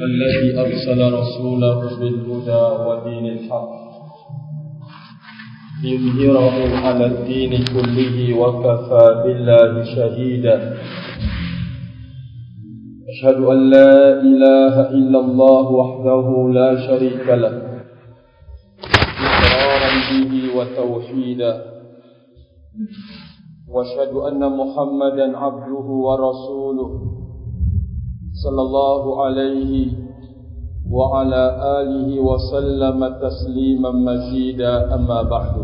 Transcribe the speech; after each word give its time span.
الذي 0.00 0.60
أرسل 0.60 1.12
رسوله 1.12 1.98
بالهدى 2.00 2.64
ودين 2.86 3.26
الحق. 3.26 3.86
ليظهره 5.82 6.76
على 6.76 7.06
الدين 7.06 7.64
كله 7.64 8.38
وكفى 8.38 9.22
بالله 9.24 9.84
شهيدا. 9.84 10.76
أشهد 13.08 13.34
أن 13.34 13.70
لا 13.70 14.20
إله 14.20 14.90
إلا 14.90 15.18
الله 15.20 15.70
وحده 15.70 16.48
لا 16.52 16.86
شريك 16.86 17.28
له. 17.28 17.82
إقرارا 19.26 19.90
به 20.10 20.56
وتوحيدا. 20.56 21.64
وأشهد 23.68 24.12
أن 24.28 24.56
محمدا 24.56 25.38
عبده 25.38 25.86
ورسوله. 26.06 27.15
صلى 28.44 28.62
الله 28.62 29.24
عليه 29.24 29.72
وعلى 30.92 31.42
آله 31.80 32.20
وسلم 32.20 32.98
تسليما 33.24 33.90
مزيدا 33.90 34.94
أما 34.94 35.22
بعد. 35.22 35.54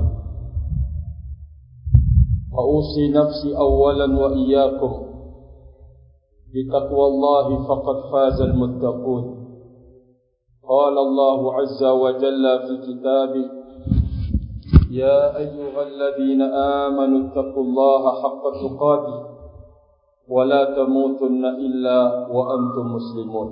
فأوصي 2.52 3.04
نفسي 3.12 3.56
أولا 3.56 4.18
وإياكم 4.20 4.92
بتقوى 6.52 7.06
الله 7.06 7.46
فقد 7.68 7.96
فاز 8.12 8.40
المتقون. 8.40 9.24
قال 10.68 10.98
الله 10.98 11.54
عز 11.54 11.84
وجل 11.84 12.44
في 12.66 12.74
كتابه 12.86 13.46
يا 14.90 15.36
أيها 15.36 15.82
الذين 15.82 16.42
آمنوا 16.42 17.20
اتقوا 17.28 17.64
الله 17.64 18.02
حق 18.22 18.42
تقاته. 18.62 19.31
ولا 20.27 20.75
تموتن 20.75 21.43
إلا 21.45 21.97
وأنتم 22.27 22.85
مسلمون 22.95 23.49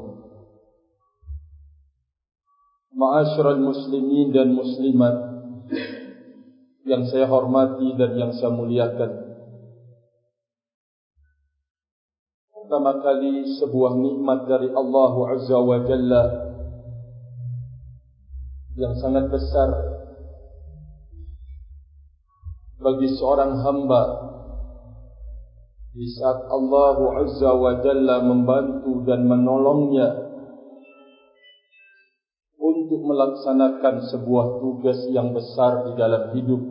معاشر 2.96 3.46
المسلمين 3.52 4.36
dan 4.36 4.52
muslimat 4.52 5.16
yang 6.84 7.08
saya 7.08 7.32
hormati 7.32 7.96
dan 7.96 8.12
yang 8.20 8.32
saya 8.36 8.52
muliakan 8.52 9.24
Pertama 12.66 12.98
kali 12.98 13.46
sebuah 13.62 13.94
nikmat 13.94 14.50
dari 14.50 14.74
Allah 14.74 15.14
Azza 15.38 15.54
wa 15.54 15.80
Jalla 15.86 16.24
yang 18.76 18.98
sangat 19.00 19.32
besar 19.32 19.70
bagi 22.82 23.08
seorang 23.16 23.64
hamba 23.64 24.04
di 25.91 26.07
saat 26.07 26.47
Allah 26.47 26.99
Azza 27.27 27.51
wa 27.51 27.83
Jalla 27.83 28.23
membantu 28.23 29.03
dan 29.03 29.27
menolongnya 29.27 30.31
untuk 32.63 33.01
melaksanakan 33.11 34.07
sebuah 34.15 34.63
tugas 34.63 35.03
yang 35.11 35.35
besar 35.35 35.91
di 35.91 35.93
dalam 35.99 36.31
hidup 36.39 36.63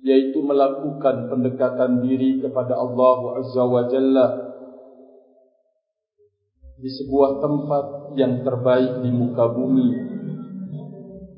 yaitu 0.00 0.38
melakukan 0.46 1.26
pendekatan 1.26 2.06
diri 2.06 2.38
kepada 2.38 2.78
Allah 2.78 3.42
Azza 3.42 3.64
wa 3.66 3.82
Jalla 3.90 4.26
di 6.78 6.86
sebuah 6.86 7.42
tempat 7.42 8.14
yang 8.14 8.46
terbaik 8.46 9.02
di 9.02 9.10
muka 9.10 9.50
bumi 9.50 9.90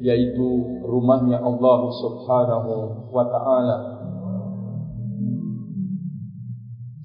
yaitu 0.04 0.48
rumahnya 0.84 1.40
Allah 1.40 1.80
Subhanahu 1.88 2.72
wa 3.08 3.24
taala 3.32 3.91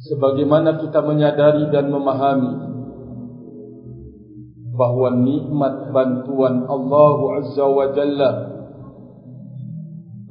sebagaimana 0.07 0.79
kita 0.79 1.03
menyadari 1.03 1.67
dan 1.71 1.91
memahami 1.91 2.53
bahwa 4.77 5.09
nikmat 5.19 5.75
bantuan 5.89 6.63
Allah 6.69 7.17
Azza 7.41 7.65
wa 7.65 7.87
Jalla 7.91 8.31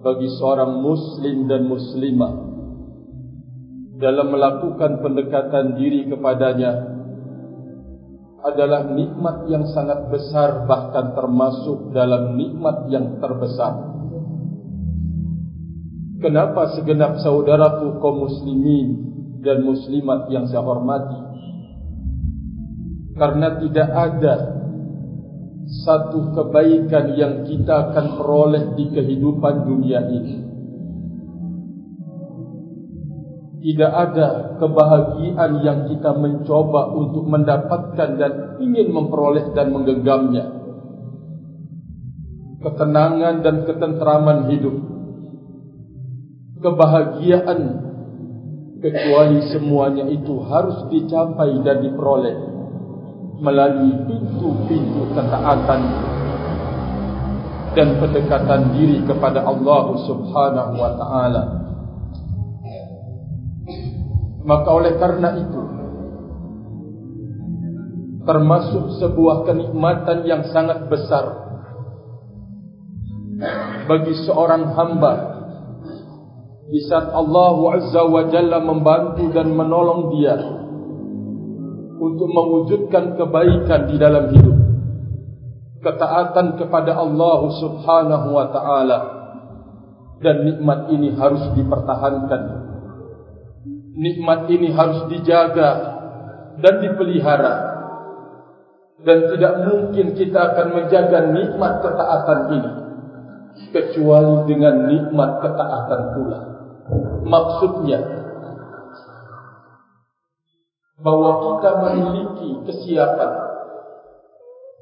bagi 0.01 0.29
seorang 0.39 0.81
muslim 0.81 1.51
dan 1.51 1.67
muslimah 1.67 2.35
dalam 3.99 4.29
melakukan 4.31 5.03
pendekatan 5.03 5.75
diri 5.75 6.07
kepadanya 6.07 6.95
adalah 8.47 8.87
nikmat 8.87 9.51
yang 9.51 9.67
sangat 9.75 10.07
besar 10.07 10.69
bahkan 10.71 11.11
termasuk 11.19 11.91
dalam 11.91 12.39
nikmat 12.39 12.87
yang 12.87 13.19
terbesar. 13.19 13.75
Kenapa 16.23 16.79
segenap 16.79 17.19
saudaraku 17.19 17.99
kaum 17.99 18.31
muslimin 18.31 19.16
dan 19.47 19.63
muslimat 19.63 20.27
yang 20.35 20.51
saya 20.51 20.67
hormati 20.67 21.27
karena 23.17 23.57
tidak 23.63 23.89
ada 23.89 24.35
satu 25.67 26.31
kebaikan 26.37 27.17
yang 27.19 27.35
kita 27.43 27.91
akan 27.91 28.07
peroleh 28.21 28.65
di 28.79 28.87
kehidupan 28.93 29.67
dunia 29.67 30.01
ini. 30.07 30.37
Tidak 33.67 33.93
ada 33.93 34.55
kebahagiaan 34.63 35.53
yang 35.67 35.91
kita 35.91 36.15
mencoba 36.15 36.95
untuk 36.95 37.27
mendapatkan 37.27 38.11
dan 38.15 38.33
ingin 38.63 38.95
memperoleh 38.95 39.51
dan 39.59 39.75
menggenggamnya. 39.75 40.45
Ketenangan 42.63 43.43
dan 43.43 43.57
ketentraman 43.67 44.55
hidup. 44.55 44.77
Kebahagiaan 46.63 47.86
kecuali 48.81 49.41
semuanya 49.49 50.05
itu 50.13 50.45
harus 50.45 50.89
dicapai 50.93 51.65
dan 51.65 51.81
diperoleh 51.81 52.37
melalui 53.41 53.93
pintu-pintu 54.05 55.13
ketaatan 55.13 55.81
dan 57.77 57.89
pendekatan 58.01 58.73
diri 58.73 59.05
kepada 59.05 59.45
Allah 59.45 59.85
Subhanahu 60.09 60.73
wa 60.81 60.93
taala. 60.97 61.43
Maka 64.47 64.69
oleh 64.73 64.95
karena 64.97 65.31
itu 65.37 65.63
termasuk 68.27 68.99
sebuah 68.99 69.47
kenikmatan 69.47 70.27
yang 70.27 70.43
sangat 70.51 70.89
besar 70.89 71.47
bagi 73.87 74.15
seorang 74.25 74.73
hamba 74.73 75.36
di 76.67 76.83
saat 76.83 77.15
Allah 77.15 77.79
Azza 77.79 78.03
wa 78.03 78.27
Jalla 78.27 78.59
membantu 78.59 79.31
dan 79.31 79.55
menolong 79.55 80.11
dia 80.19 80.35
untuk 81.97 82.29
mewujudkan 82.29 83.15
kebaikan 83.15 83.87
di 83.87 83.97
dalam 83.97 84.35
hidup. 84.35 84.59
Ketaatan 85.87 86.59
kepada 86.59 86.99
Allah 86.99 87.41
Subhanahu 87.63 88.29
wa 88.35 88.47
taala. 88.51 88.99
Dan 90.17 90.49
nikmat 90.49 90.91
ini 90.91 91.15
harus 91.15 91.45
dipertahankan. 91.55 92.43
Nikmat 93.97 94.49
ini 94.51 94.73
harus 94.75 95.07
dijaga 95.13 95.71
dan 96.59 96.75
dipelihara. 96.83 97.55
Dan 99.07 99.31
tidak 99.31 99.55
mungkin 99.71 100.17
kita 100.19 100.41
akan 100.57 100.67
menjaga 100.73 101.31
nikmat 101.31 101.85
ketaatan 101.85 102.41
ini 102.59 102.73
kecuali 103.71 104.51
dengan 104.51 104.75
nikmat 104.89 105.31
ketaatan 105.45 106.01
pula 106.17 106.56
maksudnya 107.27 108.01
bahwa 111.03 111.31
kita 111.45 111.71
memiliki 111.85 112.51
kesiapan 112.67 113.33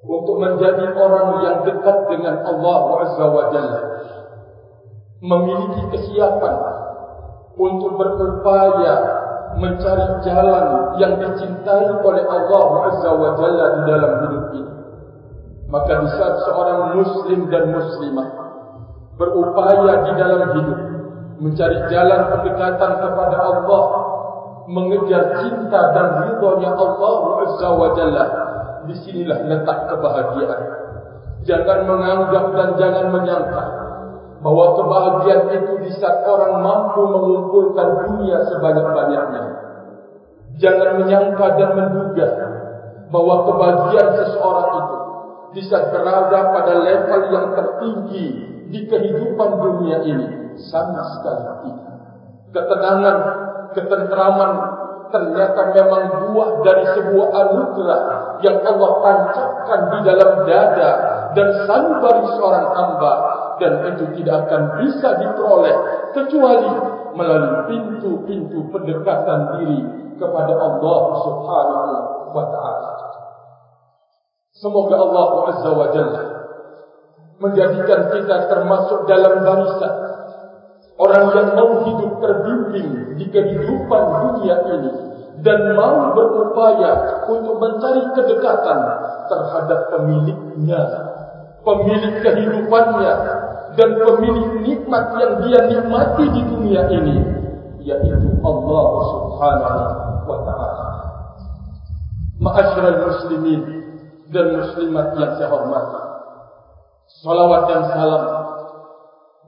untuk 0.04 0.36
menjadi 0.36 0.92
orang 0.94 1.28
yang 1.42 1.56
dekat 1.64 1.96
dengan 2.12 2.44
Allah 2.44 2.80
Azza 3.02 3.26
wa 3.26 3.44
Jalla. 3.50 3.80
Memiliki 5.24 5.82
kesiapan 5.96 6.56
untuk 7.56 7.96
berupaya 7.96 8.94
mencari 9.56 10.20
jalan 10.26 10.66
yang 11.00 11.16
dicintai 11.16 11.88
oleh 12.04 12.24
Allah 12.28 12.66
Azza 12.92 13.10
wa 13.16 13.30
Jalla 13.40 13.66
di 13.80 13.82
dalam 13.88 14.12
hidup 14.28 14.44
ini. 14.52 14.72
Maka 15.72 15.92
di 16.04 16.08
saat 16.14 16.36
seorang 16.44 16.80
muslim 17.00 17.48
dan 17.48 17.72
muslimah 17.72 18.28
berupaya 19.16 20.04
di 20.04 20.12
dalam 20.20 20.42
hidup 20.52 20.93
mencari 21.38 21.78
jalan 21.90 22.20
pendekatan 22.30 22.92
kepada 23.02 23.36
Allah 23.42 23.84
mengejar 24.70 25.44
cinta 25.44 25.80
dan 25.92 26.06
ridhonya 26.24 26.70
Allah 26.72 27.16
Azza 27.44 27.68
wa 27.74 27.88
Jalla. 27.96 28.26
Disinilah 28.84 29.48
letak 29.48 29.78
kebahagiaan. 29.88 30.62
Jangan 31.44 31.88
menganggap 31.88 32.44
dan 32.56 32.68
jangan 32.76 33.06
menyangka 33.12 33.64
bahwa 34.44 34.76
kebahagiaan 34.76 35.44
itu 35.56 35.72
di 35.88 35.90
saat 35.96 36.20
orang 36.28 36.60
mampu 36.60 37.00
mengumpulkan 37.08 37.88
dunia 38.04 38.44
sebanyak-banyaknya. 38.44 39.42
Jangan 40.60 41.00
menyangka 41.00 41.46
dan 41.56 41.70
menduga 41.76 42.28
bahwa 43.08 43.34
kebahagiaan 43.48 44.10
seseorang 44.20 44.68
itu 44.84 44.96
di 45.56 45.62
saat 45.64 45.92
berada 45.92 46.40
pada 46.52 46.74
level 46.76 47.22
yang 47.32 47.46
tertinggi 47.56 48.26
di 48.68 48.80
kehidupan 48.88 49.50
dunia 49.60 49.98
ini 50.04 50.43
sama 50.58 51.02
sekali 51.18 51.44
tidak. 51.66 51.96
Ketenangan 52.54 53.16
ketentraman, 53.74 54.50
ternyata 55.10 55.60
memang 55.74 56.02
buah 56.30 56.50
dari 56.62 56.84
sebuah 56.94 57.28
anugerah 57.30 58.02
yang 58.42 58.58
Allah 58.62 58.90
tancapkan 59.02 59.80
di 59.90 59.98
dalam 60.06 60.30
dada 60.46 60.90
dan 61.34 61.48
sanubari 61.66 62.24
seorang 62.34 62.66
hamba 62.74 63.12
dan 63.58 63.72
itu 63.94 64.04
tidak 64.22 64.50
akan 64.50 64.62
bisa 64.82 65.08
diperoleh 65.18 65.76
kecuali 66.14 66.72
melalui 67.14 67.70
pintu-pintu 67.70 68.70
pendekatan 68.74 69.58
diri 69.58 69.80
kepada 70.18 70.54
Allah 70.58 70.98
Subhanahu 71.22 71.94
wa 72.34 72.44
taala. 72.50 72.90
Semoga 74.54 74.94
Allah 74.98 75.26
Azza 75.50 75.70
wa 75.74 75.88
Jalla 75.90 76.24
menjadikan 77.42 78.14
kita 78.14 78.46
termasuk 78.46 79.10
dalam 79.10 79.42
barisan 79.42 80.13
orang 80.98 81.24
yang 81.34 81.48
mau 81.58 81.70
hidup 81.82 82.12
terbimbing 82.22 83.18
di 83.18 83.26
kehidupan 83.30 84.02
dunia 84.22 84.56
ini 84.78 84.92
dan 85.42 85.74
mau 85.74 86.14
berupaya 86.14 87.22
untuk 87.26 87.58
mencari 87.58 88.02
kedekatan 88.14 88.78
terhadap 89.28 89.80
pemiliknya, 89.92 90.82
pemilik 91.66 92.14
kehidupannya 92.22 93.14
dan 93.74 93.90
pemilik 93.98 94.48
nikmat 94.62 95.04
yang 95.18 95.32
dia 95.42 95.60
nikmati 95.66 96.24
di 96.30 96.42
dunia 96.46 96.82
ini, 96.88 97.16
yaitu 97.82 98.30
Allah 98.40 98.88
Subhanahu 99.10 99.82
wa 100.24 100.38
Ta'ala. 100.46 100.86
Ma'asyiral 102.38 102.98
muslimin 103.10 103.62
dan 104.30 104.46
muslimat 104.62 105.18
yang 105.18 105.32
saya 105.36 105.50
hormati. 105.50 106.02
Salawat 107.20 107.62
dan 107.68 107.82
salam 107.92 108.43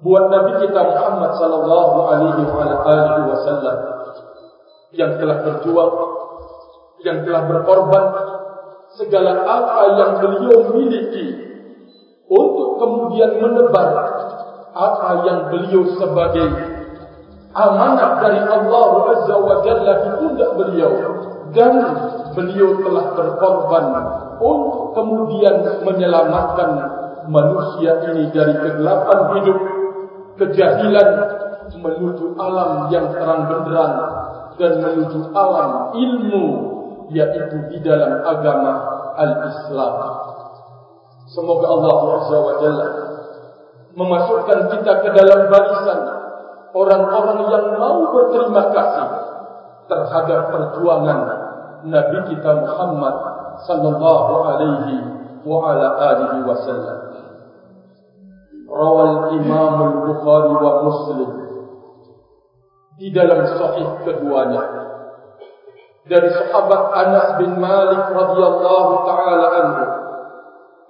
buat 0.04 0.24
Nabi 0.28 0.52
kita 0.66 0.80
Muhammad 0.80 1.30
sallallahu 1.40 1.96
alaihi 2.10 2.42
wasallam 3.32 3.78
yang 4.92 5.16
telah 5.16 5.38
berjuang 5.44 5.92
yang 7.04 7.24
telah 7.24 7.42
berkorban 7.48 8.04
segala 8.96 9.44
apa 9.44 9.82
yang 10.00 10.12
beliau 10.20 10.58
miliki 10.72 11.26
untuk 12.26 12.80
kemudian 12.80 13.38
menebar 13.38 13.88
apa 14.76 15.10
yang 15.24 15.48
beliau 15.48 15.88
sebagai 15.96 16.48
amanah 17.56 18.20
dari 18.20 18.40
Allah 18.44 18.90
Azza 19.16 19.36
wa 19.40 19.56
Jalla 19.64 19.92
di 20.04 20.10
pundak 20.20 20.50
beliau. 20.60 20.92
Dan 21.56 21.72
beliau 22.36 22.84
telah 22.84 23.16
berkorban 23.16 23.86
untuk 24.44 24.92
kemudian 24.92 25.64
menyelamatkan 25.88 26.70
manusia 27.32 28.04
ini 28.12 28.28
dari 28.28 28.52
kegelapan 28.60 29.40
hidup 29.40 29.58
kejahilan 30.36 31.08
menuju 31.74 32.38
alam 32.38 32.88
yang 32.94 33.10
terang 33.10 33.50
benderang 33.50 33.94
dan 34.56 34.72
menuju 34.80 35.34
alam 35.34 35.92
ilmu 35.92 36.46
yaitu 37.10 37.58
di 37.70 37.78
dalam 37.82 38.22
agama 38.22 38.72
al-Islam. 39.18 39.94
Semoga 41.26 41.66
Allah 41.66 41.96
Azza 42.22 42.38
wa 42.38 42.54
Jalla 42.62 42.88
memasukkan 43.96 44.60
kita 44.76 44.92
ke 45.02 45.10
dalam 45.16 45.48
barisan 45.48 46.00
orang-orang 46.76 47.40
yang 47.48 47.66
mau 47.80 48.12
berterima 48.12 48.68
kasih 48.70 49.08
terhadap 49.88 50.52
perjuangan 50.52 51.20
Nabi 51.88 52.18
kita 52.28 52.50
Muhammad 52.60 53.16
sallallahu 53.64 54.32
alaihi 54.44 54.94
wa 55.48 55.72
ala 55.72 55.86
alihi 56.12 56.44
wasallam. 56.44 57.05
Rawal 58.76 59.40
Imam 59.40 59.74
Al-Bukhari 59.80 60.52
wa 60.60 60.72
Muslim 60.84 61.30
di 62.96 63.08
dalam 63.12 63.44
sahih 63.44 63.88
keduanya. 64.04 64.64
Dari 66.06 66.30
sahabat 66.30 66.82
Anas 66.94 67.28
bin 67.42 67.58
Malik 67.58 68.14
radhiyallahu 68.14 68.92
taala 69.08 69.46
anhu 69.58 69.84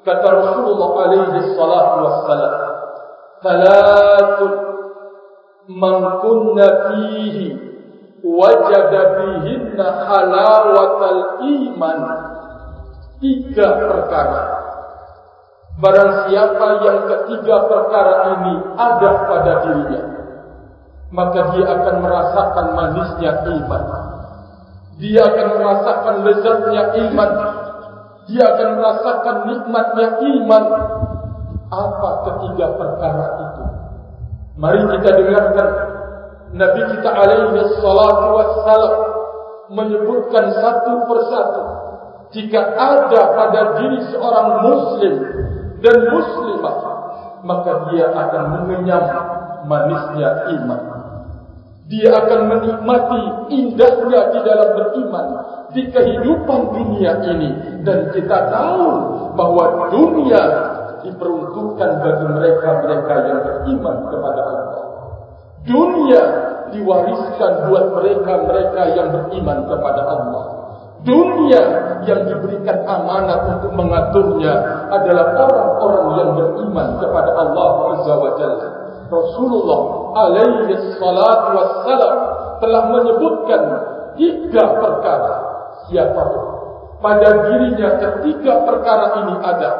kata 0.06 0.28
Rasulullah 0.28 0.90
alaihi 1.08 1.56
salatu 1.58 1.96
wassalam 2.06 2.54
thalathun 3.42 4.52
man 5.66 5.96
kunna 6.22 6.66
fihi 6.86 7.58
wajada 8.22 9.02
fihinna 9.18 9.86
halawatal 10.06 11.42
iman 11.42 11.98
tiga 13.18 13.66
perkara 13.82 14.56
barang 15.76 16.12
siapa 16.28 16.67
yang 16.84 17.00
ketiga 17.05 17.56
perkara 17.69 18.14
ini 18.37 18.55
ada 18.81 19.11
pada 19.28 19.52
dirinya 19.64 20.17
maka 21.14 21.55
dia 21.55 21.64
akan 21.70 21.96
merasakan 22.02 22.67
manisnya 22.75 23.32
iman. 23.46 23.82
Dia 24.96 25.23
akan 25.23 25.49
merasakan 25.61 26.17
lezatnya 26.26 26.82
iman. 27.06 27.31
Dia 28.26 28.43
akan 28.43 28.69
merasakan 28.81 29.37
nikmatnya 29.46 30.08
iman. 30.19 30.64
Apa 31.70 32.11
ketiga 32.26 32.75
perkara 32.75 33.26
itu? 33.38 33.64
Mari 34.58 34.81
kita 34.99 35.11
dengarkan. 35.14 35.69
Nabi 36.56 36.81
kita 36.94 37.11
alaihi 37.11 37.61
salatu 37.79 38.26
wassalam 38.38 38.94
menyebutkan 39.70 40.52
satu 40.58 40.93
persatu. 41.06 41.64
Jika 42.34 42.61
ada 42.75 43.20
pada 43.38 43.61
diri 43.79 44.02
seorang 44.11 44.49
muslim 44.67 45.14
dan 45.86 46.10
muslimah 46.10 46.76
maka 47.46 47.94
dia 47.94 48.10
akan 48.10 48.44
mengenyam 48.58 49.06
manisnya 49.70 50.50
iman. 50.58 50.82
Dia 51.86 52.10
akan 52.10 52.40
menikmati 52.50 53.22
indahnya 53.54 54.34
di 54.34 54.40
dalam 54.42 54.70
beriman 54.74 55.26
di 55.70 55.82
kehidupan 55.86 56.60
dunia 56.74 57.22
ini. 57.30 57.50
Dan 57.86 58.10
kita 58.10 58.50
tahu 58.50 58.86
bahwa 59.38 59.94
dunia 59.94 60.42
diperuntukkan 61.06 61.90
bagi 62.02 62.26
mereka-mereka 62.26 63.14
yang 63.30 63.40
beriman 63.46 63.96
kepada 64.10 64.42
Allah. 64.42 64.82
Dunia 65.62 66.22
diwariskan 66.74 67.70
buat 67.70 67.94
mereka-mereka 67.94 68.82
yang 68.98 69.08
beriman 69.14 69.70
kepada 69.70 70.02
Allah. 70.02 70.65
Dunia 71.04 71.62
yang 72.08 72.20
diberikan 72.25 72.82
amanat 72.88 73.60
untuk 73.60 73.72
mengaturnya 73.76 74.54
adalah 74.88 75.37
orang-orang 75.37 76.08
yang 76.16 76.31
beriman 76.34 76.88
kepada 77.02 77.31
Allah 77.37 77.70
Azza 77.94 78.14
wa 78.16 78.32
Jalla. 78.40 78.69
Rasulullah 79.06 79.82
alaihi 80.19 80.75
salatu 80.98 81.48
wassalam 81.54 82.14
telah 82.58 82.82
menyebutkan 82.90 83.62
tiga 84.19 84.64
perkara. 84.82 85.34
Siapa 85.87 86.25
pada 86.98 87.28
dirinya 87.46 88.00
ketiga 88.00 88.65
perkara 88.65 89.20
ini 89.22 89.34
ada, 89.44 89.70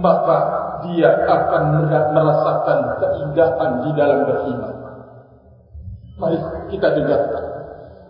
maka 0.00 0.38
dia 0.88 1.10
akan 1.24 1.62
merasakan 2.16 2.78
keindahan 3.00 3.70
di 3.84 3.90
dalam 3.92 4.20
beriman. 4.24 4.74
Mari 6.16 6.38
kita 6.72 6.96
dengarkan. 6.96 7.44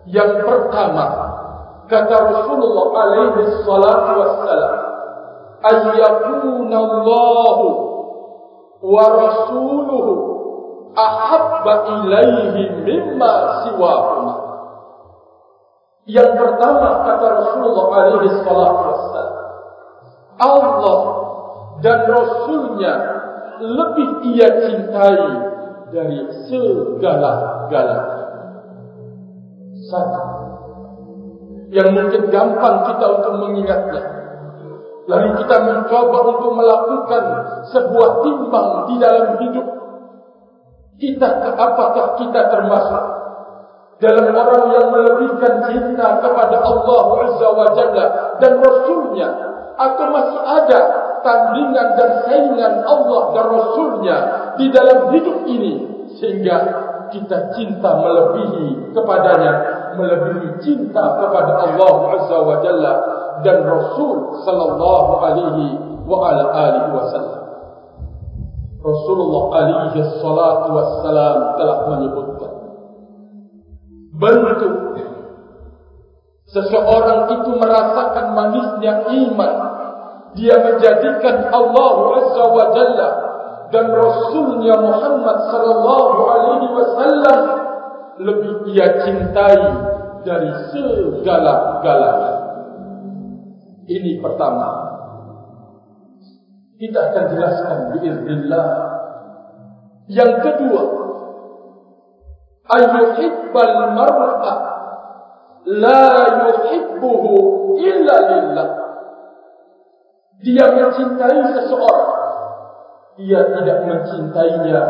Yang 0.07 0.47
pertama, 0.47 1.05
kata 1.87 2.17
Rasulullah 2.31 2.87
alaihi 2.95 3.63
salatu 3.63 4.11
wassalam, 4.19 4.75
ayyakuna 5.63 6.77
Allah 6.77 7.59
wa 8.83 9.05
rasuluhu 9.07 10.13
ahabba 10.95 11.75
ilaihi 12.03 12.83
mimma 12.83 13.33
siwahuma. 13.67 14.35
Yang 16.07 16.31
pertama 16.39 17.03
kata 17.03 17.27
Rasulullah 17.43 17.87
alaihi 17.91 18.35
salatu 18.43 18.83
wassalam, 18.91 19.37
Allah 20.39 20.99
dan 21.83 21.99
Rasulnya 22.09 22.95
lebih 23.63 24.09
ia 24.37 24.49
cintai 24.69 25.23
dari 25.95 26.19
segala-galanya. 26.51 28.27
Satu. 29.87 30.56
Yang 31.71 31.89
mungkin 31.99 32.23
gampang 32.31 32.77
kita 32.87 33.07
untuk 33.21 33.35
mengingatnya. 33.43 34.03
Lalu 35.07 35.29
kita 35.39 35.57
mencoba 35.63 36.19
untuk 36.35 36.51
melakukan 36.59 37.25
sebuah 37.71 38.11
timbang 38.27 38.71
di 38.91 38.95
dalam 38.99 39.27
hidup. 39.39 39.67
Kita 40.97 41.29
apakah 41.55 42.19
kita 42.19 42.41
termasuk 42.51 43.03
dalam 43.97 44.29
orang 44.35 44.65
yang 44.77 44.87
melebihkan 44.93 45.55
cinta 45.71 46.21
kepada 46.21 46.57
Allah 46.61 47.03
Azza 47.23 47.49
wa 47.49 47.69
Jalla 47.73 48.07
dan 48.43 48.53
Rasulnya 48.61 49.29
atau 49.77 50.07
masih 50.09 50.43
ada 50.43 50.81
tandingan 51.21 51.89
dan 51.97 52.11
saingan 52.29 52.75
Allah 52.85 53.23
dan 53.33 53.47
Rasulnya 53.53 54.17
di 54.57 54.67
dalam 54.73 55.13
hidup 55.13 55.39
ini 55.49 55.75
sehingga 56.17 56.57
kita 57.13 57.55
cinta 57.55 57.91
melebihi 57.97 58.93
kepadanya 58.93 59.53
melebihi 59.97 60.49
cinta 60.63 61.05
kepada 61.21 61.53
Allah 61.65 61.95
Azza 62.21 62.39
wa 62.41 62.57
Jalla 62.63 62.95
dan 63.43 63.65
Rasul 63.65 64.45
sallallahu 64.45 65.13
alaihi 65.21 65.67
wa 66.07 66.17
ala 66.31 66.45
alihi 66.55 66.89
wasallam 66.95 67.43
Rasulullah 68.81 69.45
alaihi 69.67 69.99
salatu 70.23 70.69
wassalam 70.71 71.39
telah 71.59 71.79
menyebutkan 71.91 72.53
bentuk 74.17 74.75
Seseorang 76.47 77.27
itu 77.37 77.51
merasakan 77.59 78.39
manisnya 78.39 79.03
iman. 79.11 79.55
Dia 80.39 80.55
menjadikan 80.63 81.51
Allah 81.51 81.95
Azza 82.23 82.45
wa 82.47 82.65
Jalla 82.71 83.09
dan 83.75 83.91
Rasulnya 83.91 84.79
Muhammad 84.79 85.37
sallallahu 85.51 86.19
alaihi 86.23 86.69
wasallam 86.71 87.41
lebih 88.21 88.73
ia 88.73 89.05
cintai 89.05 89.61
dari 90.25 90.51
segala-galanya. 90.73 92.35
Ini 93.87 94.19
pertama. 94.19 94.71
Kita 96.77 96.99
akan 97.13 97.25
jelaskan 97.33 97.79
biiznillah. 97.97 98.67
Yang 100.13 100.33
kedua, 100.45 100.83
ayyuhibbal 102.69 103.77
mar'a 103.97 104.55
la 105.67 106.05
yuhibbuhu 106.47 107.33
illa 107.81 108.15
lillah. 108.29 108.69
Dia 110.45 110.67
mencintai 110.69 111.41
seseorang. 111.57 112.15
Dia 113.17 113.41
tidak 113.57 113.79
mencintainya 113.89 114.81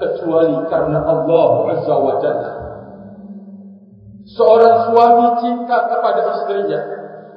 kecuali 0.00 0.56
karena 0.72 1.04
Allah 1.04 1.50
Azza 1.76 1.96
wa 2.00 2.16
Jalla. 2.24 2.57
Seorang 4.28 4.92
suami 4.92 5.26
cinta 5.40 5.88
kepada 5.88 6.20
istrinya 6.36 6.80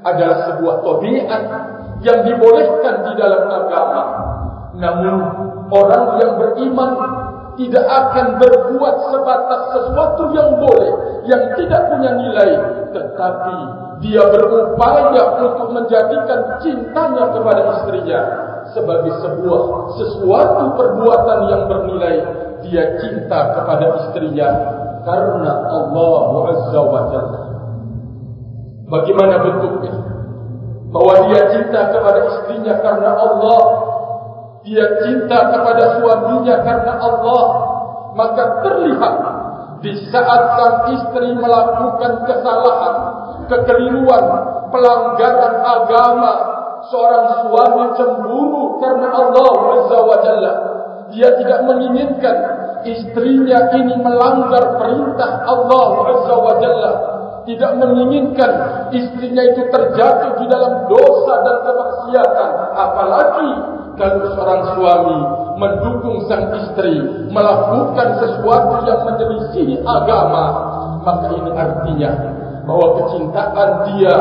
adalah 0.04 0.38
sebuah 0.52 0.76
tabiat 0.84 1.44
yang 2.04 2.20
dibolehkan 2.28 2.96
di 3.08 3.12
dalam 3.16 3.48
agama. 3.48 4.04
Namun 4.76 5.16
orang 5.72 6.06
yang 6.20 6.32
beriman 6.36 6.92
tidak 7.56 7.86
akan 7.88 8.40
berbuat 8.40 8.96
sebatas 9.08 9.62
sesuatu 9.72 10.36
yang 10.36 10.60
boleh, 10.60 10.92
yang 11.32 11.56
tidak 11.56 11.82
punya 11.96 12.12
nilai, 12.18 12.52
tetapi 12.92 13.58
dia 14.02 14.24
berupaya 14.28 15.24
untuk 15.48 15.72
menjadikan 15.72 16.60
cintanya 16.60 17.32
kepada 17.32 17.62
istrinya 17.78 18.20
sebagai 18.76 19.14
sebuah 19.22 19.62
sesuatu 19.96 20.76
perbuatan 20.76 21.40
yang 21.48 21.64
bernilai. 21.72 22.16
Dia 22.62 22.94
cinta 23.02 23.58
kepada 23.58 23.86
istrinya 24.06 24.50
karena 25.02 25.54
Allah 25.66 26.32
Azza 26.54 26.82
wa 26.82 27.02
Jalla. 27.10 27.42
Bagaimana 28.92 29.36
bentuknya? 29.40 29.94
Bahwa 30.92 31.32
dia 31.32 31.42
cinta 31.56 31.96
kepada 31.96 32.20
istrinya 32.28 32.76
karena 32.84 33.12
Allah. 33.16 33.62
Dia 34.62 34.86
cinta 35.02 35.40
kepada 35.50 35.84
suaminya 35.98 36.56
karena 36.62 36.94
Allah. 37.00 37.44
Maka 38.12 38.44
terlihat 38.68 39.16
di 39.82 39.92
saat 40.12 40.42
sang 40.60 40.78
istri 40.94 41.32
melakukan 41.34 42.28
kesalahan, 42.28 42.96
kekeliruan, 43.48 44.26
pelanggaran 44.70 45.56
agama, 45.64 46.34
seorang 46.92 47.26
suami 47.48 47.86
cemburu 47.96 48.78
karena 48.84 49.08
Allah 49.10 49.52
Azza 49.80 49.98
wa 50.04 50.18
Jalla. 50.22 50.54
Dia 51.16 51.32
tidak 51.40 51.66
menginginkan 51.68 52.61
istrinya 52.86 53.60
ini 53.78 53.96
melanggar 54.00 54.80
perintah 54.80 55.46
Allah 55.46 55.90
Azza 56.10 56.36
wa 56.38 56.54
Jalla. 56.60 56.94
Tidak 57.42 57.72
menginginkan 57.82 58.52
istrinya 58.94 59.42
itu 59.50 59.66
terjatuh 59.74 60.38
di 60.38 60.46
dalam 60.46 60.86
dosa 60.86 61.42
dan 61.42 61.58
kemaksiatan. 61.66 62.52
Apalagi 62.78 63.52
kalau 63.98 64.30
seorang 64.38 64.62
suami 64.78 65.20
mendukung 65.58 66.18
sang 66.30 66.54
istri 66.58 67.02
melakukan 67.34 68.18
sesuatu 68.22 68.86
yang 68.86 69.02
menyelisih 69.10 69.82
agama 69.86 70.46
maka 71.02 71.34
ini 71.34 71.52
artinya 71.54 72.12
bahwa 72.66 72.88
kecintaan 73.02 73.70
dia 73.90 74.16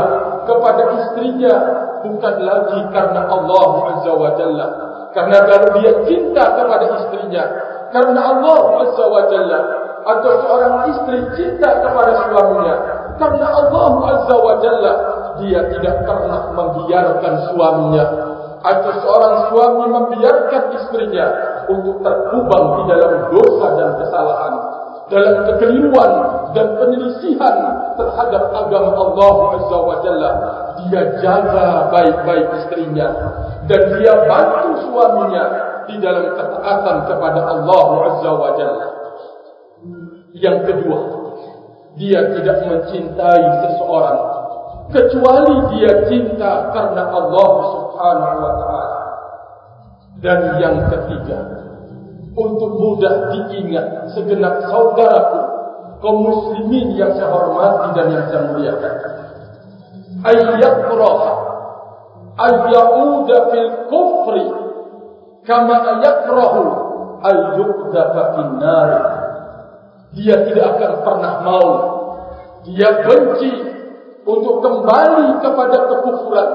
kepada 0.49 0.83
istrinya 0.97 1.55
bukan 2.01 2.35
lagi 2.41 2.81
karena 2.89 3.29
Allah 3.29 3.69
Azza 3.95 4.13
wa 4.17 4.31
Jalla. 4.37 4.69
Karena 5.11 5.39
kalau 5.45 5.69
dia 5.77 5.93
cinta 6.07 6.45
kepada 6.57 6.87
istrinya 7.03 7.45
karena 7.91 8.21
Allah 8.23 8.61
Azza 8.87 9.05
wa 9.07 9.23
Jalla 9.27 9.61
atau 10.01 10.33
seorang 10.47 10.75
istri 10.95 11.19
cinta 11.37 11.69
kepada 11.85 12.13
suaminya. 12.27 12.77
Karena 13.21 13.47
Allah 13.53 13.93
Azza 14.17 14.37
wa 14.39 14.55
Jalla 14.63 14.93
dia 15.43 15.61
tidak 15.75 16.07
pernah 16.07 16.55
membiarkan 16.55 17.35
suaminya. 17.53 18.07
Atau 18.61 18.93
seorang 19.01 19.49
suami 19.49 19.85
membiarkan 19.89 20.63
istrinya 20.77 21.27
untuk 21.73 22.05
terkubang 22.05 22.65
di 22.77 22.83
dalam 22.93 23.33
dosa 23.33 23.67
dan 23.73 23.91
kesalahan 24.05 24.55
dalam 25.11 25.43
kekeliruan 25.43 26.13
dan 26.55 26.79
penyelisihan 26.79 27.57
terhadap 27.99 28.55
agama 28.55 28.95
Allah 28.95 29.35
Azza 29.59 29.79
wa 29.83 29.97
Jalla. 30.07 30.33
Dia 30.87 31.03
jaga 31.19 31.91
baik-baik 31.93 32.47
istrinya 32.63 33.09
dan 33.67 33.81
dia 33.99 34.15
bantu 34.25 34.81
suaminya 34.89 35.70
di 35.91 35.97
dalam 35.99 36.31
ketaatan 36.39 36.97
kepada 37.11 37.41
Allah 37.43 37.85
Azza 38.15 38.31
wa 38.31 38.51
Jalla 38.55 38.89
yang 40.39 40.63
kedua 40.63 40.99
dia 41.99 42.23
tidak 42.39 42.59
mencintai 42.71 43.45
seseorang 43.67 44.41
kecuali 44.91 45.55
dia 45.75 46.07
cinta 46.07 46.71
karena 46.75 47.03
Allah 47.11 47.51
Subhanahu 47.75 48.37
wa 48.43 48.53
taala. 48.59 48.99
Dan 50.21 50.39
yang 50.61 50.77
ketiga, 50.93 51.39
untuk 52.37 52.71
mudah 52.77 53.33
diingat 53.33 54.13
segenap 54.13 54.69
saudaraku 54.69 55.41
kaum 56.05 56.19
muslimin 56.29 56.93
yang 56.95 57.17
saya 57.17 57.33
hormati 57.33 57.89
dan 57.97 58.07
yang 58.13 58.25
saya 58.29 58.41
muliakan. 58.53 58.95
Ayyakrah 60.21 61.23
ayyauda 62.37 63.37
fil 63.49 63.71
kufri 63.89 64.45
kama 65.51 65.77
ayakrahu 65.99 66.63
ayyuqdafa 67.27 68.23
fin 68.39 68.51
nar 68.63 68.91
dia 70.11 70.35
tidak 70.43 70.79
akan 70.79 70.93
pernah 71.07 71.35
mau. 71.47 71.69
Dia 72.67 73.07
benci 73.07 73.53
untuk 74.27 74.59
kembali 74.61 75.39
kepada 75.39 75.79
kekufuran. 75.87 76.51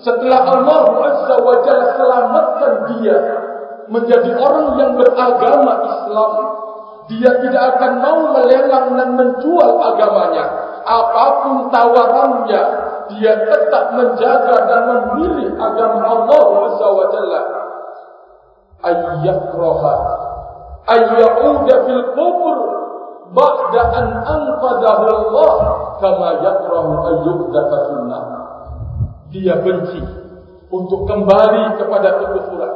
Setelah 0.00 0.40
Allah 0.46 0.82
Azza 1.04 1.36
wa 1.42 1.56
Jalla 1.62 1.86
selamatkan 1.98 2.72
dia 2.96 3.18
menjadi 3.88 4.30
orang 4.40 4.78
yang 4.78 4.92
beragama 4.94 5.72
Islam 5.84 6.32
dia 7.08 7.30
tidak 7.40 7.62
akan 7.76 7.92
mau 8.04 8.18
melelang 8.36 8.94
dan 8.96 9.10
menjual 9.16 9.72
agamanya. 9.94 10.44
Apapun 10.88 11.68
tawarannya 11.68 12.62
dia 13.12 13.32
tetap 13.36 13.84
menjaga 13.96 14.56
dan 14.64 14.82
memilih 14.88 15.56
agama 15.60 16.00
Allah 16.08 16.44
Azza 16.72 16.88
wa 16.88 17.06
Jalla 17.12 17.67
ayyakraha 18.82 19.94
ayyauda 20.88 21.74
fil 21.84 22.04
kufur 22.14 22.58
ba'da 23.34 23.82
an 23.92 24.06
anqadahu 24.24 25.04
Allah 25.12 25.52
kama 26.00 26.28
yakrahu 26.42 26.90
ayyuqdafa 27.12 27.76
sunnah. 27.92 28.22
Dia 29.28 29.60
benci 29.60 30.00
untuk 30.72 31.04
kembali 31.04 31.76
kepada 31.76 32.08
kekufuran. 32.22 32.72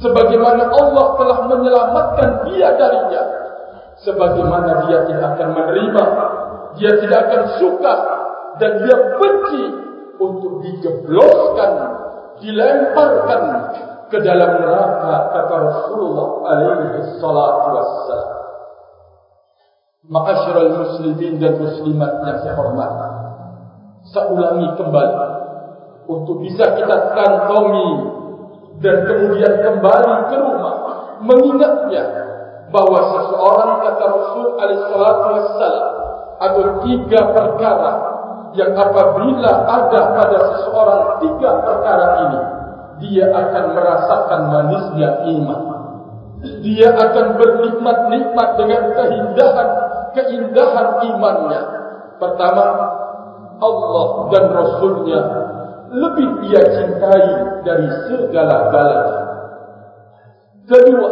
Sebagaimana 0.00 0.72
Allah 0.72 1.06
telah 1.16 1.38
menyelamatkan 1.48 2.30
dia 2.48 2.76
darinya. 2.76 3.22
Sebagaimana 4.02 4.88
dia 4.88 4.98
tidak 5.08 5.38
akan 5.38 5.48
menerima. 5.56 6.04
Dia 6.80 6.92
tidak 7.00 7.18
akan 7.28 7.42
suka. 7.60 7.94
Dan 8.60 8.72
dia 8.84 8.96
benci 9.20 9.64
untuk 10.20 10.60
digebloskan. 10.64 11.72
Dilemparkan 12.42 13.40
ke 14.12 14.20
dalam 14.20 14.60
neraka 14.60 15.32
kata 15.32 15.54
Rasulullah 15.56 16.28
alaihi 16.52 17.16
salatu 17.16 17.66
wassalam. 17.72 18.30
Ma'asyiral 20.12 20.72
muslimin 20.76 21.40
dan 21.40 21.56
muslimat 21.56 22.20
yang 22.20 22.38
saya 22.44 22.52
hormati. 22.60 23.08
Saya 24.12 24.28
ulangi 24.28 24.68
kembali 24.76 25.24
untuk 26.12 26.44
bisa 26.44 26.76
kita 26.76 27.16
kantongi 27.16 27.90
dan 28.84 29.08
kemudian 29.08 29.52
kembali 29.64 30.14
ke 30.28 30.36
rumah 30.36 30.76
mengingatnya 31.24 32.04
bahwa 32.68 32.98
seseorang 33.16 33.80
kata 33.80 34.04
Rasul 34.10 34.46
alaihi 34.60 34.84
salatu 34.90 35.26
wassalam 35.38 35.86
ada 36.42 36.62
tiga 36.84 37.20
perkara 37.32 37.92
yang 38.58 38.76
apabila 38.76 39.52
ada 39.64 40.00
pada 40.18 40.38
seseorang 40.52 41.02
tiga 41.24 41.50
perkara 41.62 42.06
ini 42.28 42.61
dia 43.00 43.30
akan 43.30 43.64
merasakan 43.72 44.40
manisnya 44.50 45.10
iman 45.32 45.62
dia 46.42 46.90
akan 46.90 47.38
bernikmat-nikmat 47.38 48.48
dengan 48.58 48.82
keindahan 48.98 49.68
keindahan 50.16 50.88
imannya. 51.06 51.62
Pertama, 52.18 52.66
Allah 53.62 54.06
dan 54.30 54.44
Rasulnya 54.50 55.20
lebih 55.92 56.28
dia 56.46 56.62
cintai 56.66 57.26
dari 57.66 57.88
segala-galanya. 58.10 59.20
Kedua, 60.66 61.10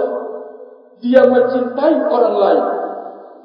dia 1.02 1.22
mencintai 1.26 1.94
orang 2.10 2.36
lain. 2.38 2.64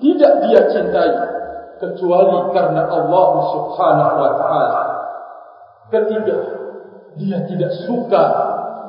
Tidak 0.02 0.34
dia 0.50 0.62
cintai. 0.74 1.38
kecuali 1.76 2.56
karena 2.56 2.88
Allah 2.88 3.30
Subhanahu 3.52 4.16
wa 4.16 4.32
taala. 4.40 4.84
Ketiga, 5.92 6.65
dia 7.16 7.38
tidak 7.48 7.72
suka 7.88 8.24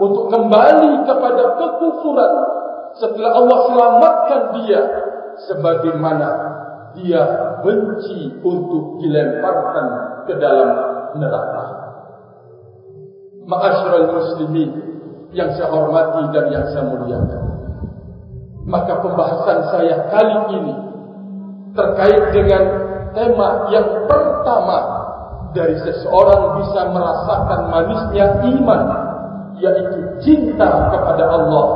untuk 0.02 0.28
kembali 0.28 1.06
kepada 1.06 1.44
kekufuran 1.56 2.32
setelah 2.96 3.30
Allah 3.38 3.58
selamatkan 3.70 4.42
dia 4.60 4.80
sebagaimana 5.46 6.28
dia 6.96 7.22
benci 7.60 8.40
untuk 8.40 8.98
dilemparkan 9.04 9.86
ke 10.24 10.34
dalam 10.40 10.70
neraka. 11.20 11.64
Ma'asyiral 13.46 14.10
muslimin 14.10 14.70
yang 15.36 15.52
saya 15.54 15.70
hormati 15.70 16.34
dan 16.34 16.46
yang 16.50 16.64
saya 16.72 16.84
muliakan. 16.88 17.42
Maka 18.66 18.98
pembahasan 18.98 19.58
saya 19.70 20.10
kali 20.10 20.38
ini 20.58 20.74
terkait 21.76 22.22
dengan 22.34 22.62
tema 23.14 23.70
yang 23.70 24.08
pertama 24.10 24.95
dari 25.52 25.76
seseorang 25.82 26.62
bisa 26.62 26.80
merasakan 26.90 27.60
manisnya 27.70 28.26
iman 28.56 28.82
yaitu 29.56 30.00
cinta 30.20 30.92
kepada 30.92 31.24
Allah 31.32 31.66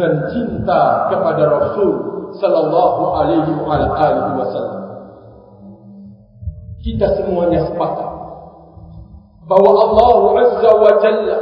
dan 0.00 0.12
cinta 0.32 1.12
kepada 1.12 1.42
Rasul 1.48 1.92
sallallahu 2.40 3.02
alaihi 3.12 3.52
wasallam. 4.38 4.80
Kita 6.82 7.06
semuanya 7.20 7.68
sepakat 7.68 8.10
bahwa 9.46 9.70
Allah 9.70 10.14
Azza 10.42 10.70
wa 10.72 10.92
Jalla 10.98 11.38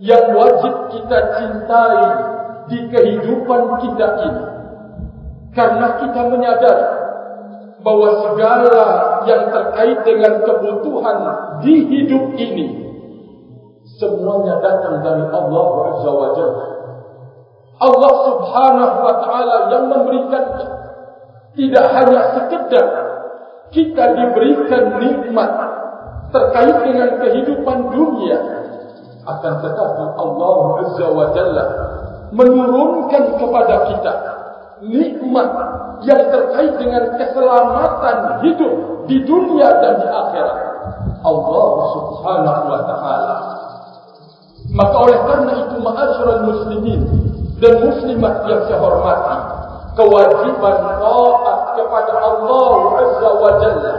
yang 0.00 0.24
wajib 0.36 0.74
kita 0.94 1.18
cintai 1.40 2.04
di 2.70 2.78
kehidupan 2.88 3.62
kita 3.82 4.06
ini 4.22 4.44
karena 5.50 5.98
kita 5.98 6.20
menyadari 6.30 6.99
bahwa 7.80 8.08
segala 8.28 8.80
yang 9.24 9.48
terkait 9.48 9.98
dengan 10.04 10.44
kebutuhan 10.44 11.18
di 11.64 11.74
hidup 11.88 12.36
ini 12.36 12.66
semuanya 13.96 14.60
datang 14.60 15.00
dari 15.00 15.24
Allah 15.32 15.66
Azza 15.92 16.10
wa 16.12 16.28
Jalla. 16.36 16.66
Allah 17.80 18.12
Subhanahu 18.28 18.96
wa 19.00 19.14
taala 19.24 19.56
yang 19.72 19.84
memberikan 19.88 20.44
tidak 21.56 21.86
hanya 21.96 22.22
sekedar 22.36 22.86
kita 23.72 24.04
diberikan 24.12 25.00
nikmat 25.00 25.52
terkait 26.30 26.76
dengan 26.84 27.10
kehidupan 27.18 27.78
dunia 27.90 28.38
akan 29.24 29.54
tetapi 29.64 30.04
Allah 30.20 30.56
Azza 30.84 31.06
wa 31.08 31.26
Jalla 31.32 31.66
menurunkan 32.30 33.40
kepada 33.40 33.76
kita 33.90 34.14
nikmat 34.84 35.50
yang 36.08 36.22
terkait 36.32 36.72
dengan 36.80 37.04
keselamatan 37.20 38.16
hidup 38.44 38.74
di 39.04 39.16
dunia 39.28 39.68
dan 39.84 40.00
di 40.00 40.08
akhirat. 40.08 40.58
Allah 41.20 41.72
Subhanahu 41.92 42.62
wa 42.72 42.80
taala. 42.88 43.36
Maka 44.70 44.96
oleh 44.96 45.18
karena 45.26 45.52
itu 45.66 45.76
ma'asyiral 45.82 46.42
muslimin 46.48 47.00
dan 47.60 47.74
muslimat 47.84 48.34
yang 48.48 48.60
saya 48.64 48.78
hormati 48.80 49.36
kewajiban 49.98 50.76
taat 51.02 51.58
kepada 51.76 52.12
Allah 52.22 52.72
Azza 53.02 53.30
wa 53.36 53.50
Jalla 53.60 53.94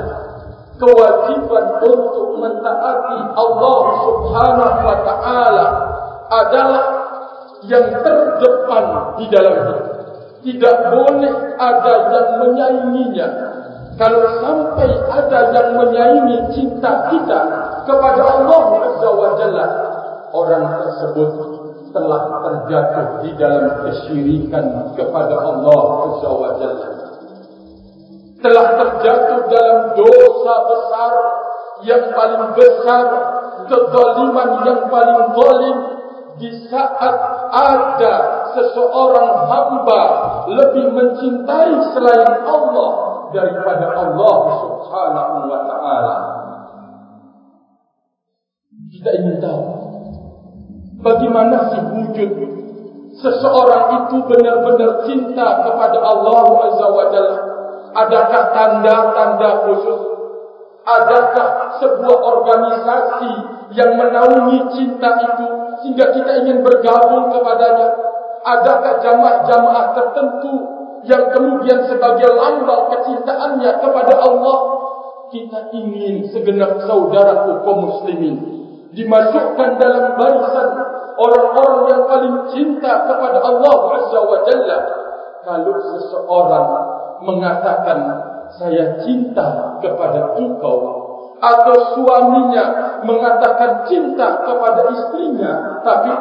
kewajiban 0.81 1.65
untuk 1.85 2.27
mentaati 2.41 3.19
Allah 3.37 3.81
Subhanahu 4.01 4.77
wa 4.81 4.97
taala 5.05 5.67
adalah 6.31 6.85
yang 7.69 7.85
terdepan 8.01 8.85
di 9.21 9.25
dalam 9.29 9.53
hidup 9.61 9.90
tidak 10.41 10.75
boleh 10.89 11.33
ada 11.57 11.93
yang 12.09 12.29
menyainginya. 12.41 13.27
Kalau 13.97 14.23
sampai 14.41 14.89
ada 15.13 15.39
yang 15.53 15.69
menyaingi 15.77 16.37
cinta 16.57 17.11
kita 17.13 17.39
kepada 17.85 18.21
Allah 18.25 18.63
Azza 18.89 19.09
wa 19.13 19.29
Jalla, 19.37 19.67
orang 20.33 20.65
tersebut 20.81 21.31
telah 21.93 22.23
terjatuh 22.41 23.07
di 23.21 23.31
dalam 23.37 23.85
kesyirikan 23.85 24.95
kepada 24.97 25.35
Allah 25.37 25.81
Azza 26.09 26.29
wa 26.33 26.51
Jalla. 26.57 26.89
Telah 28.41 28.67
terjatuh 28.73 29.39
dalam 29.53 29.79
dosa 29.93 30.55
besar 30.65 31.13
yang 31.85 32.03
paling 32.17 32.45
besar, 32.57 33.05
kezaliman 33.69 34.49
yang 34.65 34.81
paling 34.89 35.21
zalim 35.37 36.00
di 36.39 36.49
saat 36.71 37.15
ada 37.51 38.13
seseorang 38.55 39.31
hamba 39.51 40.01
lebih 40.51 40.91
mencintai 40.91 41.71
selain 41.91 42.35
Allah 42.47 42.91
daripada 43.31 43.87
Allah 43.95 44.37
Subhanahu 44.59 45.35
wa 45.47 45.61
taala. 45.67 46.15
Kita 48.91 49.09
ingin 49.23 49.39
tahu 49.39 49.63
bagaimana 50.99 51.71
sih 51.71 51.83
wujud 51.95 52.31
seseorang 53.19 54.07
itu 54.07 54.17
benar-benar 54.27 55.07
cinta 55.07 55.47
kepada 55.67 55.97
Allah 55.99 56.43
Azza 56.69 56.87
wa 56.91 57.05
Jalla. 57.11 57.39
Adakah 57.91 58.43
tanda-tanda 58.55 59.49
khusus? 59.67 59.99
Adakah 60.91 61.79
sebuah 61.79 62.17
organisasi 62.19 63.33
yang 63.79 63.95
menaungi 63.95 64.59
cinta 64.75 65.09
itu 65.23 65.47
sehingga 65.79 66.11
kita 66.11 66.31
ingin 66.43 66.59
bergabung 66.59 67.31
kepadanya? 67.31 67.95
Adakah 68.41 68.99
jamaah-jamaah 68.99 69.85
tertentu 69.95 70.53
yang 71.07 71.31
kemudian 71.31 71.87
sebagai 71.87 72.27
lambang 72.35 72.91
kecintaannya 72.91 73.71
kepada 73.79 74.13
Allah? 74.19 74.59
Kita 75.31 75.71
ingin 75.71 76.27
segenap 76.27 76.83
saudara 76.83 77.47
kaum 77.63 77.87
muslimin 77.87 78.61
dimasukkan 78.91 79.79
dalam 79.79 80.19
barisan 80.19 80.69
orang-orang 81.15 81.81
yang 81.87 82.03
paling 82.03 82.35
cinta 82.51 83.07
kepada 83.07 83.39
Allah 83.39 83.75
Azza 83.95 84.19
wa 84.19 84.39
Jalla. 84.43 84.79
Kalau 85.41 85.75
seseorang 85.79 86.67
mengatakan 87.23 87.97
saya 88.57 88.99
cinta 89.03 89.79
kepada 89.79 90.35
engkau. 90.39 90.99
Atau 91.41 91.97
suaminya 91.97 93.01
mengatakan 93.01 93.89
cinta 93.89 94.45
kepada 94.45 94.93
istrinya 94.93 95.81
tapi 95.81 96.13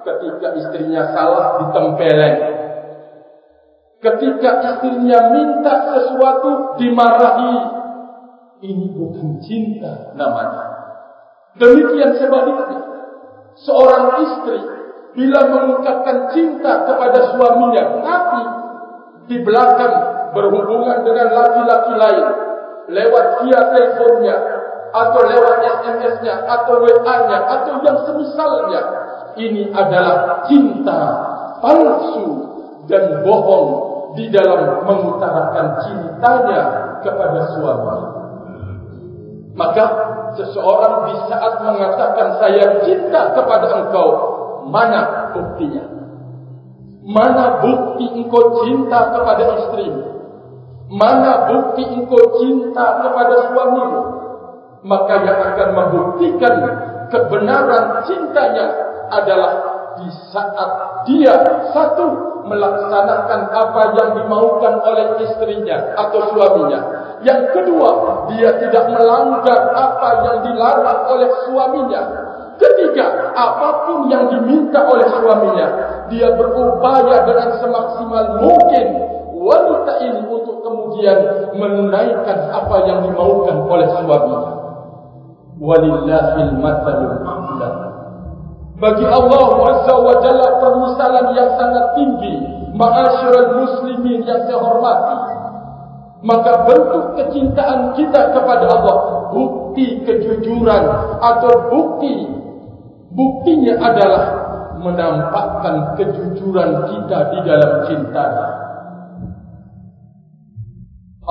ketika 0.00 0.48
istrinya 0.56 1.12
salah 1.12 1.60
ditempeleng 1.60 2.62
ketika 4.02 4.50
istrinya 4.66 5.30
minta 5.30 5.74
sesuatu 5.94 6.76
dimarahi. 6.76 7.80
Ini 8.62 8.94
bukan 8.94 9.42
cinta 9.42 10.14
namanya. 10.14 10.62
Demikian 11.58 12.14
sebaliknya. 12.14 12.78
Seorang 13.58 14.22
istri 14.22 14.58
bila 15.18 15.40
mengungkapkan 15.50 16.30
cinta 16.30 16.86
kepada 16.86 17.34
suaminya 17.34 17.84
tapi 18.00 18.42
di 19.28 19.36
belakang 19.42 19.94
berhubungan 20.32 21.04
dengan 21.04 21.28
laki-laki 21.32 21.92
lain. 21.96 22.26
Lewat 22.92 23.26
via 23.46 23.60
teleponnya 23.72 24.36
atau 24.92 25.20
lewat 25.24 25.56
SMS-nya 25.80 26.44
atau 26.44 26.84
WA-nya 26.84 27.38
atau 27.48 27.80
yang 27.80 27.98
semisalnya. 28.04 28.82
Ini 29.32 29.72
adalah 29.72 30.44
cinta 30.44 31.00
palsu 31.64 32.26
dan 32.84 33.24
bohong 33.24 33.68
di 34.12 34.28
dalam 34.28 34.84
mengutarakan 34.84 35.80
cintanya 35.88 36.62
kepada 37.00 37.40
suami. 37.56 37.96
Maka 39.56 39.84
seseorang 40.36 41.08
di 41.08 41.16
saat 41.32 41.64
mengatakan 41.64 42.28
saya 42.36 42.84
cinta 42.84 43.32
kepada 43.32 43.72
engkau 43.72 44.08
mana 44.68 45.32
buktinya? 45.32 45.84
Mana 47.02 47.64
bukti 47.64 48.04
engkau 48.20 48.68
cinta 48.68 49.16
kepada 49.16 49.44
istrimu 49.64 50.11
Mana 50.92 51.48
bukti 51.48 51.88
engkau 51.88 52.20
cinta 52.36 53.00
kepada 53.00 53.48
suamimu 53.48 54.00
Maka 54.84 55.14
yang 55.24 55.38
akan 55.40 55.68
membuktikan 55.72 56.54
kebenaran 57.08 58.04
cintanya 58.04 58.66
adalah 59.08 59.52
di 59.96 60.08
saat 60.32 60.70
dia 61.04 61.36
satu 61.70 62.32
melaksanakan 62.48 63.40
apa 63.52 63.82
yang 63.94 64.08
dimaukan 64.18 64.74
oleh 64.82 65.06
istrinya 65.22 65.94
atau 65.94 66.34
suaminya. 66.34 66.80
Yang 67.22 67.54
kedua, 67.54 67.90
dia 68.34 68.50
tidak 68.58 68.90
melanggar 68.90 69.70
apa 69.70 70.08
yang 70.26 70.36
dilarang 70.50 71.00
oleh 71.06 71.30
suaminya. 71.46 72.02
Ketiga, 72.58 73.30
apapun 73.34 74.10
yang 74.10 74.26
diminta 74.26 74.82
oleh 74.82 75.06
suaminya, 75.14 75.68
dia 76.10 76.34
berupaya 76.34 77.22
dengan 77.22 77.62
semaksimal 77.62 78.42
mungkin 78.42 79.11
wanita 79.42 79.92
ini 80.06 80.20
untuk 80.30 80.62
kemudian 80.62 81.50
menunaikan 81.58 82.38
apa 82.54 82.76
yang 82.86 83.02
dimaukan 83.10 83.66
oleh 83.66 83.88
suaminya. 83.98 84.52
Walillahil 85.58 86.54
mathalul 86.58 87.18
a'la. 87.22 87.70
Bagi 88.82 89.06
Allah 89.06 89.46
Azza 89.62 89.94
wa 89.94 90.14
Jalla 90.22 90.48
permisalan 90.58 91.26
yang 91.38 91.50
sangat 91.54 91.86
tinggi, 91.94 92.34
ma'asyiral 92.74 93.50
muslimin 93.62 94.26
yang 94.26 94.42
saya 94.46 94.58
hormati. 94.58 95.18
Maka 96.22 96.66
bentuk 96.70 97.18
kecintaan 97.18 97.98
kita 97.98 98.30
kepada 98.30 98.66
Allah 98.70 98.96
bukti 99.34 100.06
kejujuran 100.06 100.84
atau 101.18 101.66
bukti 101.66 102.30
buktinya 103.10 103.74
adalah 103.82 104.24
menampakkan 104.78 105.98
kejujuran 105.98 106.90
kita 106.90 107.18
di 107.34 107.38
dalam 107.42 107.72
cinta. 107.90 108.26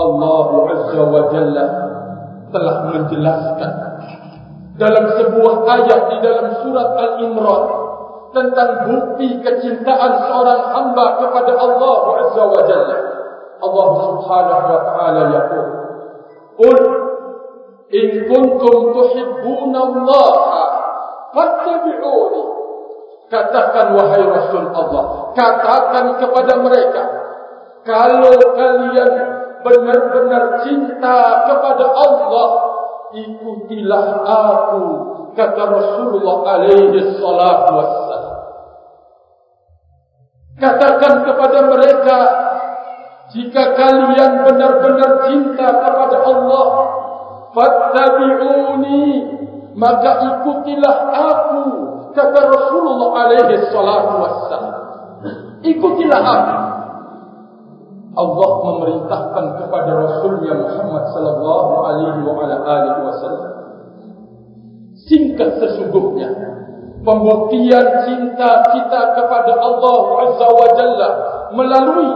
Allah 0.01 0.47
Azza 0.73 1.01
wa 1.05 1.21
Jalla 1.29 1.65
telah 2.51 2.75
menjelaskan 2.91 3.73
dalam 4.81 5.05
sebuah 5.13 5.55
ayat 5.67 6.01
di 6.09 6.17
dalam 6.25 6.47
surat 6.65 6.89
Al-Imran 6.97 7.65
tentang 8.31 8.71
bukti 8.87 9.43
kecintaan 9.43 10.11
seorang 10.25 10.61
hamba 10.71 11.05
kepada 11.19 11.53
Allah 11.59 11.97
Azza 12.25 12.43
wa 12.47 12.61
Jalla. 12.65 12.97
Allah 13.61 13.87
Subhanahu 14.09 14.65
wa 14.73 14.81
taala 14.89 15.21
yaqul, 15.37 15.67
"Qul 16.57 16.79
in 17.93 18.09
kuntum 18.25 18.77
tuhibbuna 18.95 19.79
Allah 19.85 20.33
fattabi'uni." 21.29 22.43
Katakan 23.31 23.95
wahai 23.95 24.27
Rasul 24.27 24.65
Allah, 24.75 25.31
katakan 25.31 26.19
kepada 26.19 26.53
mereka, 26.59 27.03
kalau 27.87 28.35
kalian 28.59 29.40
benar-benar 29.63 30.65
cinta 30.65 31.47
kepada 31.47 31.85
Allah, 31.89 32.49
ikutilah 33.15 34.05
aku, 34.25 34.83
kata 35.33 35.63
Rasulullah 35.65 36.37
alaihi 36.59 37.17
salatu. 37.17 37.75
Katakan 40.61 41.25
kepada 41.25 41.59
mereka, 41.73 42.17
jika 43.33 43.63
kalian 43.73 44.45
benar-benar 44.45 45.25
cinta 45.25 45.67
kepada 45.71 46.17
Allah, 46.21 46.65
fattabi'uni, 47.55 49.05
maka 49.73 50.11
ikutilah 50.21 50.97
aku, 51.15 51.63
kata 52.13 52.39
Rasulullah 52.45 53.09
alaihi 53.25 53.71
salatu 53.71 54.13
wassalam. 54.21 54.75
Ikutilah 55.61 56.21
aku. 56.21 56.70
Allah 58.11 58.51
memerintahkan 58.67 59.45
kepada 59.55 59.91
Rasulnya 59.95 60.53
Muhammad 60.59 61.03
sallallahu 61.15 61.73
alaihi 61.79 62.19
wa 62.27 62.33
ala 62.43 62.55
alihi 62.59 62.99
wasallam. 63.07 63.51
Singkat 65.07 65.49
sesungguhnya 65.63 66.29
pembuktian 67.07 67.87
cinta 68.03 68.67
kita 68.75 69.01
kepada 69.15 69.53
Allah 69.63 69.99
Azza 70.27 70.47
wa 70.51 70.67
Jalla 70.75 71.09
melalui 71.55 72.09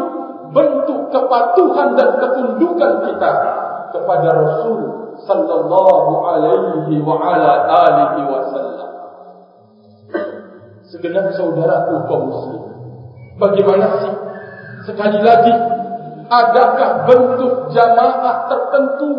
bentuk 0.51 1.15
kepatuhan 1.15 1.95
dan 1.95 2.09
ketundukan 2.19 2.91
kita 3.07 3.31
kepada 3.95 4.29
Rasul 4.35 4.79
sallallahu 5.23 6.11
alaihi 6.27 6.99
wa 6.99 7.23
ala 7.23 7.51
alihi 7.71 8.21
wasallam. 8.27 8.89
Segenap 10.91 11.31
saudaraku 11.39 12.03
kaum 12.11 12.23
muslim, 12.29 12.63
bagaimana 13.39 13.87
sih 14.03 14.15
sekali 14.85 15.19
lagi 15.23 15.53
adakah 16.29 17.05
bentuk 17.05 17.53
jamaah 17.73 18.49
tertentu 18.49 19.11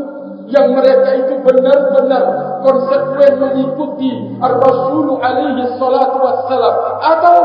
yang 0.47 0.79
mereka 0.79 1.27
itu 1.27 1.35
benar-benar 1.43 2.25
konsekuen 2.63 3.35
mengikuti 3.43 4.39
Rasul 4.39 5.19
alaihi 5.19 5.75
salatu 5.75 6.17
wassalam 6.23 6.75
atau 7.03 7.39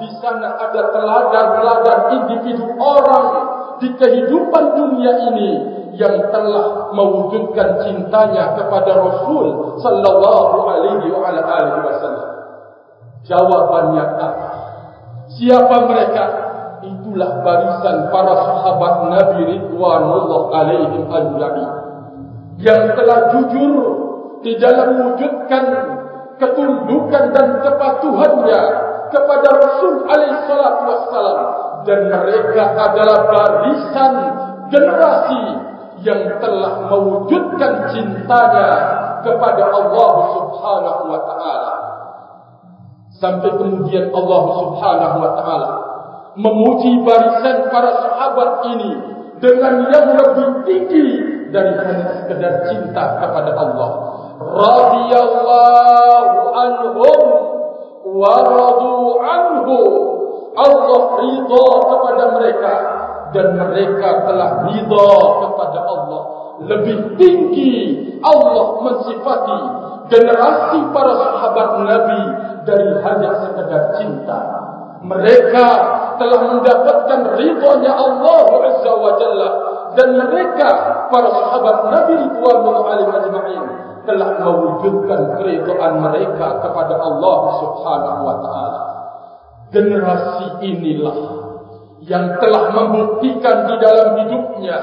di 0.00 0.08
sana 0.20 0.58
ada 0.58 0.82
teladan-teladan 0.92 2.00
individu 2.20 2.76
orang 2.76 3.26
di 3.80 3.88
kehidupan 3.96 4.64
dunia 4.76 5.12
ini 5.32 5.50
yang 5.96 6.32
telah 6.32 6.90
mewujudkan 6.96 7.84
cintanya 7.84 8.56
kepada 8.56 8.96
Rasul 8.96 9.76
sallallahu 9.80 10.64
alaihi 10.64 11.12
wa 11.12 11.28
alihi 11.28 11.80
wasallam. 11.84 12.28
Jawabannya 13.22 14.04
apa? 14.18 14.48
Siapa 15.36 15.76
mereka? 15.86 16.24
Itulah 17.12 17.44
barisan 17.44 18.08
para 18.08 18.32
sahabat 18.40 18.94
Nabi 19.12 19.40
Ridwanullah 19.52 20.42
alaihim 20.48 21.04
ajma'in 21.12 21.68
yang 22.56 22.96
telah 22.96 23.36
jujur 23.36 23.76
di 24.40 24.56
dalam 24.56 24.96
mewujudkan 24.96 25.64
ketundukan 26.40 27.24
dan 27.36 27.48
kepatuhannya 27.60 28.62
kepada 29.12 29.48
Rasul 29.60 30.08
alaihi 30.08 30.40
salatu 30.48 30.82
wassalam. 30.88 31.38
Dan 31.82 32.08
mereka 32.08 32.78
adalah 32.78 33.26
barisan 33.28 34.12
generasi 34.72 35.42
yang 36.06 36.38
telah 36.40 36.88
mewujudkan 36.88 37.92
cintanya 37.92 38.70
kepada 39.20 39.68
Allah 39.68 40.12
Subhanahu 40.32 41.02
wa 41.12 41.20
taala. 41.28 41.72
Sampai 43.18 43.50
kemudian 43.58 44.14
Allah 44.14 44.42
Subhanahu 44.62 45.16
wa 45.18 45.32
taala 45.36 45.81
memuji 46.36 47.00
barisan 47.04 47.68
para 47.68 47.92
sahabat 48.00 48.64
ini 48.72 48.92
dengan 49.42 49.90
yang 49.90 50.14
lebih 50.16 50.64
tinggi 50.64 51.06
dari 51.52 51.76
hanya 51.76 52.08
sekedar 52.22 52.64
cinta 52.70 53.20
kepada 53.20 53.52
Allah. 53.58 53.90
Radiyallahu 54.40 56.40
anhum 56.56 57.20
wa 58.06 58.34
radu 58.40 59.20
anhu. 59.20 59.78
Allah 60.52 61.16
ridha 61.16 61.66
kepada 61.88 62.24
mereka 62.36 62.74
dan 63.32 63.56
mereka 63.56 64.28
telah 64.28 64.68
ridha 64.68 65.08
kepada 65.40 65.80
Allah. 65.80 66.22
Lebih 66.62 67.16
tinggi 67.16 67.74
Allah 68.20 68.84
mensifati 68.84 69.60
generasi 70.12 70.92
para 70.92 71.12
sahabat 71.16 71.68
Nabi 71.88 72.22
dari 72.68 73.00
hanya 73.00 73.48
sekedar 73.48 73.96
cinta. 73.96 74.40
Mereka 75.02 75.66
telah 76.16 76.40
mendapatkan 76.56 77.20
ridhonya 77.36 77.92
Allah 77.92 78.46
Azza 78.72 78.92
wa 78.96 79.12
Jalla 79.20 79.50
dan 79.92 80.08
mereka 80.16 80.70
para 81.12 81.28
sahabat 81.28 81.76
Nabi 81.92 82.12
Ridwanullah 82.16 82.84
alaihi 82.88 83.12
ajma'in 83.12 83.64
telah 84.02 84.40
mewujudkan 84.42 85.38
keridhaan 85.38 86.02
mereka 86.02 86.58
kepada 86.64 86.94
Allah 86.98 87.38
Subhanahu 87.62 88.20
wa 88.26 88.36
taala. 88.42 88.80
Generasi 89.72 90.46
inilah 90.64 91.18
yang 92.02 92.36
telah 92.42 92.74
membuktikan 92.74 93.70
di 93.70 93.74
dalam 93.78 94.08
hidupnya 94.18 94.76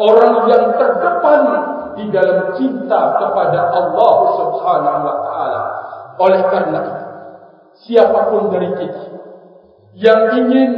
orang 0.00 0.34
yang 0.50 0.64
terdepan 0.74 1.42
di 1.94 2.04
dalam 2.10 2.54
cinta 2.58 3.00
kepada 3.20 3.60
Allah 3.72 4.14
Subhanahu 4.42 5.00
wa 5.06 5.16
taala. 5.22 5.60
Oleh 6.18 6.42
karena 6.50 6.78
itu, 6.82 7.04
siapapun 7.86 8.50
dari 8.50 8.74
kita 8.74 9.18
yang 9.98 10.20
ingin 10.38 10.70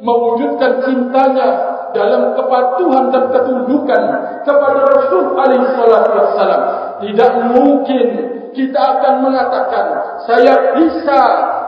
mewujudkan 0.00 0.86
cintanya 0.86 1.48
dalam 1.90 2.38
kepatuhan 2.38 3.10
dan 3.10 3.24
ketundukan 3.34 4.02
kepada 4.46 4.80
Rasul 4.94 5.34
alaihi 5.34 5.74
salatu 5.74 6.10
wassalam 6.14 6.62
tidak 7.02 7.32
mungkin 7.50 8.06
kita 8.54 8.78
akan 8.78 9.14
mengatakan 9.26 9.86
saya 10.26 10.78
bisa 10.78 11.20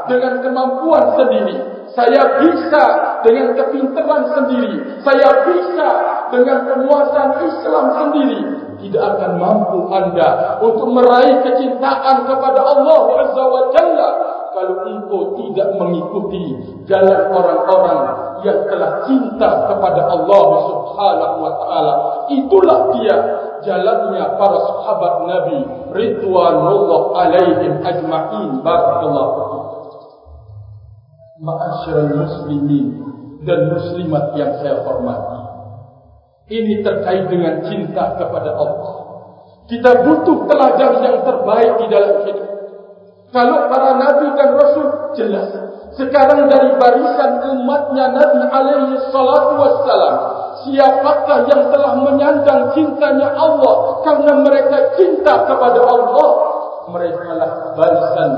dengan 0.07 0.43
kemampuan 0.43 1.15
sendiri. 1.15 1.57
Saya 1.93 2.41
bisa 2.41 2.85
dengan 3.21 3.53
kepintaran 3.53 4.25
sendiri. 4.33 5.05
Saya 5.05 5.29
bisa 5.45 5.89
dengan 6.33 6.65
penguasaan 6.65 7.33
Islam 7.45 7.87
sendiri. 8.01 8.41
Tidak 8.81 8.99
akan 8.99 9.33
mampu 9.39 9.93
anda 9.93 10.59
untuk 10.65 10.89
meraih 10.91 11.45
kecintaan 11.45 12.27
kepada 12.27 12.61
Allah 12.65 13.03
azza 13.23 13.45
wa 13.45 13.63
jalla 13.77 14.09
kalau 14.53 14.77
engkau 14.87 15.35
tidak 15.41 15.69
mengikuti 15.81 16.45
jalan 16.85 17.21
orang-orang 17.33 18.01
yang 18.45 18.65
telah 18.69 19.03
cinta 19.09 19.51
kepada 19.73 20.03
Allah 20.13 20.47
Subhanahu 20.69 21.37
wa 21.41 21.53
taala 21.61 21.95
itulah 22.29 22.79
dia 22.97 23.17
jalannya 23.65 24.25
para 24.37 24.59
sahabat 24.61 25.15
Nabi 25.27 25.59
ridwanullah 25.97 27.03
alaihim 27.17 27.81
ajma'in. 27.81 28.61
Barakallahu 28.61 29.53
ma'asyiral 31.43 32.13
muslimin 32.23 32.87
dan 33.43 33.75
muslimat 33.75 34.39
yang 34.39 34.55
saya 34.63 34.79
hormati 34.87 35.43
ini 36.53 36.85
terkait 36.85 37.27
dengan 37.27 37.65
cinta 37.67 38.15
kepada 38.21 38.55
Allah. 38.55 38.95
Kita 39.67 39.91
butuh 40.05 40.47
teladan 40.51 40.93
yang 41.01 41.19
terbaik 41.25 41.73
di 41.81 41.87
dalam 41.89 42.15
hidup 42.29 42.52
kalau 43.33 43.73
para 43.73 43.97
nabi 43.97 44.29
dan 44.37 44.51
rasul 44.61 45.17
jelas. 45.17 45.49
Sekarang 45.93 46.49
dari 46.49 46.73
barisan 46.81 47.53
umatnya 47.53 48.17
Nabi 48.17 48.49
alaihi 48.49 48.97
salatu 49.13 49.61
wassalam 49.61 50.17
siapakah 50.65 51.49
yang 51.49 51.69
telah 51.69 51.93
menyandang 52.01 52.73
cintanya 52.73 53.33
Allah 53.37 54.01
karena 54.01 54.33
mereka 54.41 54.97
cinta 54.97 55.49
kepada 55.49 55.81
Allah? 55.85 56.31
Mereka 56.93 57.29
lah 57.37 57.51
barisan 57.77 58.31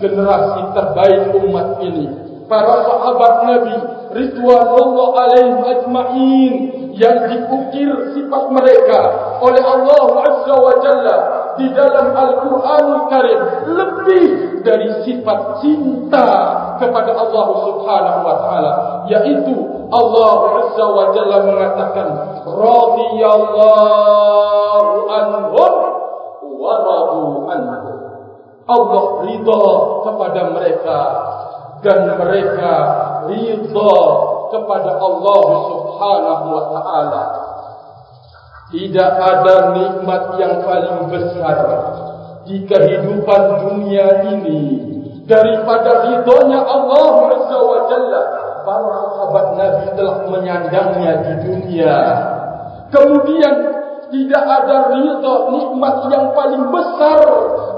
generasi 0.00 0.60
terbaik 0.76 1.32
umat 1.32 1.68
ini. 1.84 2.06
Para 2.48 2.88
sahabat 2.88 3.34
Nabi 3.44 3.76
ridwanullah 4.16 5.08
alaihim 5.28 5.58
ajma'in 5.64 6.54
yang 6.96 7.16
diukir 7.28 8.16
sifat 8.16 8.44
mereka 8.48 9.00
oleh 9.44 9.60
Allah 9.60 10.02
Azza 10.24 10.54
wa 10.56 10.74
Jalla 10.80 11.16
di 11.58 11.66
dalam 11.74 12.14
Al-Quran 12.14 13.10
Karim 13.10 13.40
lebih 13.74 14.62
dari 14.62 15.02
sifat 15.04 15.58
cinta 15.60 16.26
kepada 16.78 17.12
Allah 17.18 17.46
Subhanahu 17.66 18.20
wa 18.22 18.36
taala 18.38 19.02
yaitu 19.10 19.54
Allah 19.90 20.62
Azza 20.62 20.86
wa 20.86 21.10
Jalla 21.12 21.38
mengatakan 21.44 22.08
radhiyallahu 22.46 25.10
anhum 25.10 25.50
wa 26.58 26.74
radu 26.86 27.46
anhu 27.50 27.98
Allah 28.68 29.04
ridha 29.24 29.64
kepada 30.04 30.40
mereka 30.52 30.98
dan 31.80 32.20
mereka 32.20 32.72
ridha 33.30 33.96
kepada 34.52 34.90
Allah 35.00 35.44
Subhanahu 35.72 36.44
wa 36.52 36.64
taala. 36.76 37.22
Tidak 38.68 39.12
ada 39.16 39.72
nikmat 39.72 40.36
yang 40.36 40.60
paling 40.60 41.08
besar 41.08 41.56
di 42.44 42.68
kehidupan 42.68 43.42
dunia 43.64 44.28
ini 44.36 44.60
daripada 45.24 46.04
ridhonya 46.04 46.60
Allah 46.68 47.32
Jalla. 47.88 48.22
Para 48.68 49.00
sahabat 49.16 49.46
Nabi 49.56 49.84
telah 49.96 50.16
menyandangnya 50.28 51.12
di 51.24 51.32
dunia. 51.48 51.96
Kemudian 52.92 53.54
tidak 54.12 54.44
ada 54.44 54.92
ridha 54.92 55.34
nikmat 55.48 55.96
yang 56.12 56.26
paling 56.36 56.64
besar 56.68 57.20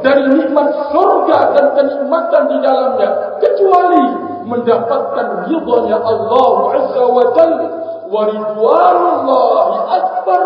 dari 0.03 0.27
nikmat 0.43 0.69
surga 0.91 1.39
dan 1.55 1.67
kenikmatan 1.79 2.43
di 2.51 2.57
dalamnya 2.67 3.11
kecuali 3.39 4.05
mendapatkan 4.43 5.47
ridhonya 5.47 5.99
Allah 6.03 6.55
Azza 6.83 7.05
wa 7.07 7.25
Jalla 7.39 7.90
wa 8.11 8.23
ridwanullahi 8.27 9.77
akbar. 9.89 10.43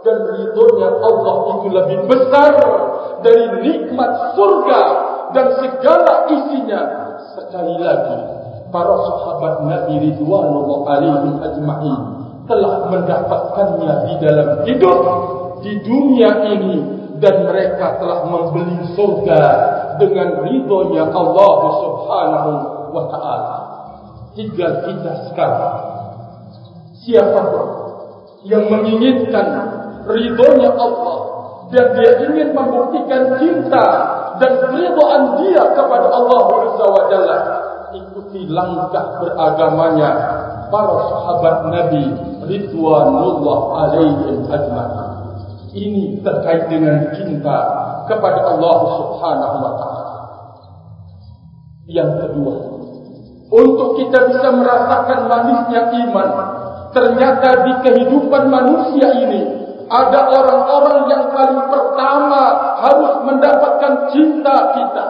Dan 0.00 0.16
ridhonya 0.32 0.88
Allah 0.96 1.34
itu 1.60 1.68
lebih 1.68 1.98
besar 2.08 2.56
dari 3.20 3.46
nikmat 3.60 4.32
surga 4.32 4.80
dan 5.36 5.46
segala 5.60 6.24
isinya. 6.32 6.80
Sekali 7.36 7.76
lagi 7.76 8.18
para 8.72 8.96
sahabat 8.96 9.54
Nabi 9.68 10.08
ridwanullah 10.08 10.80
alaihim 10.88 11.36
ajma'in 11.44 12.00
telah 12.48 12.88
mendapatkannya 12.88 13.94
di 14.08 14.14
dalam 14.24 14.48
hidup 14.64 14.98
di 15.60 15.72
dunia 15.84 16.30
ini. 16.56 16.76
Dan 17.20 17.44
mereka 17.44 18.00
telah 18.00 18.24
membeli 18.24 18.96
surga 18.96 19.42
dengan 20.00 20.40
ridhonya 20.40 21.12
Allah 21.12 21.56
Subhanahu 21.84 22.52
wa 22.96 23.04
taala. 23.12 23.58
Tinggal 24.32 24.88
kita 24.88 25.28
sekarang 25.28 25.89
siapa 27.10 27.42
yang 28.46 28.70
menginginkan 28.70 29.46
ridhonya 30.06 30.70
Allah. 30.78 31.18
Dan 31.70 31.86
dia 31.94 32.12
ingin 32.26 32.50
membuktikan 32.50 33.38
cinta 33.38 33.86
dan 34.42 34.52
ridhaan 34.74 35.38
dia 35.38 35.62
kepada 35.70 36.06
Allah 36.10 36.42
Jalla. 37.10 37.38
Ikuti 37.94 38.46
langkah 38.50 39.22
beragamanya 39.22 40.10
para 40.70 40.94
sahabat 41.10 41.56
Nabi 41.70 42.04
ridwanullah 42.46 43.60
alaihim 43.86 44.50
ajma'in. 44.50 45.10
Ini 45.70 46.18
terkait 46.26 46.66
dengan 46.66 47.14
cinta 47.14 47.58
kepada 48.10 48.50
Allah 48.50 48.78
Subhanahu 48.98 49.56
wa 49.62 49.72
taala. 49.78 50.14
Yang 51.86 52.10
kedua, 52.26 52.54
untuk 53.50 53.98
kita 53.98 54.30
bisa 54.30 54.48
merasakan 54.54 55.26
manisnya 55.26 55.90
iman, 56.06 56.30
ternyata 56.90 57.66
di 57.66 57.72
kehidupan 57.86 58.50
manusia 58.50 59.08
ini 59.26 59.42
ada 59.90 60.20
orang-orang 60.30 60.98
yang 61.10 61.24
paling 61.34 61.62
pertama 61.66 62.42
harus 62.78 63.14
mendapatkan 63.26 63.94
cinta 64.14 64.56
kita. 64.74 65.06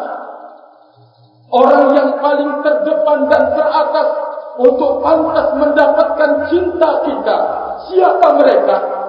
Orang 1.51 1.93
yang 1.99 2.15
paling 2.23 2.63
terdepan 2.63 3.27
dan 3.27 3.43
teratas 3.59 4.09
untuk 4.57 5.03
pantas 5.03 5.49
mendapatkan 5.59 6.31
cinta 6.47 6.91
kita. 7.03 7.37
Siapa 7.91 8.39
mereka? 8.39 9.01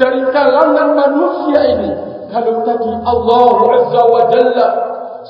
dari 0.00 0.24
kalangan 0.32 0.96
manusia 0.96 1.60
ini 1.76 1.90
kalau 2.32 2.64
tadi 2.64 2.90
Allah 3.04 3.56
Azza 3.76 4.02
wa 4.08 4.22
Jalla 4.32 4.68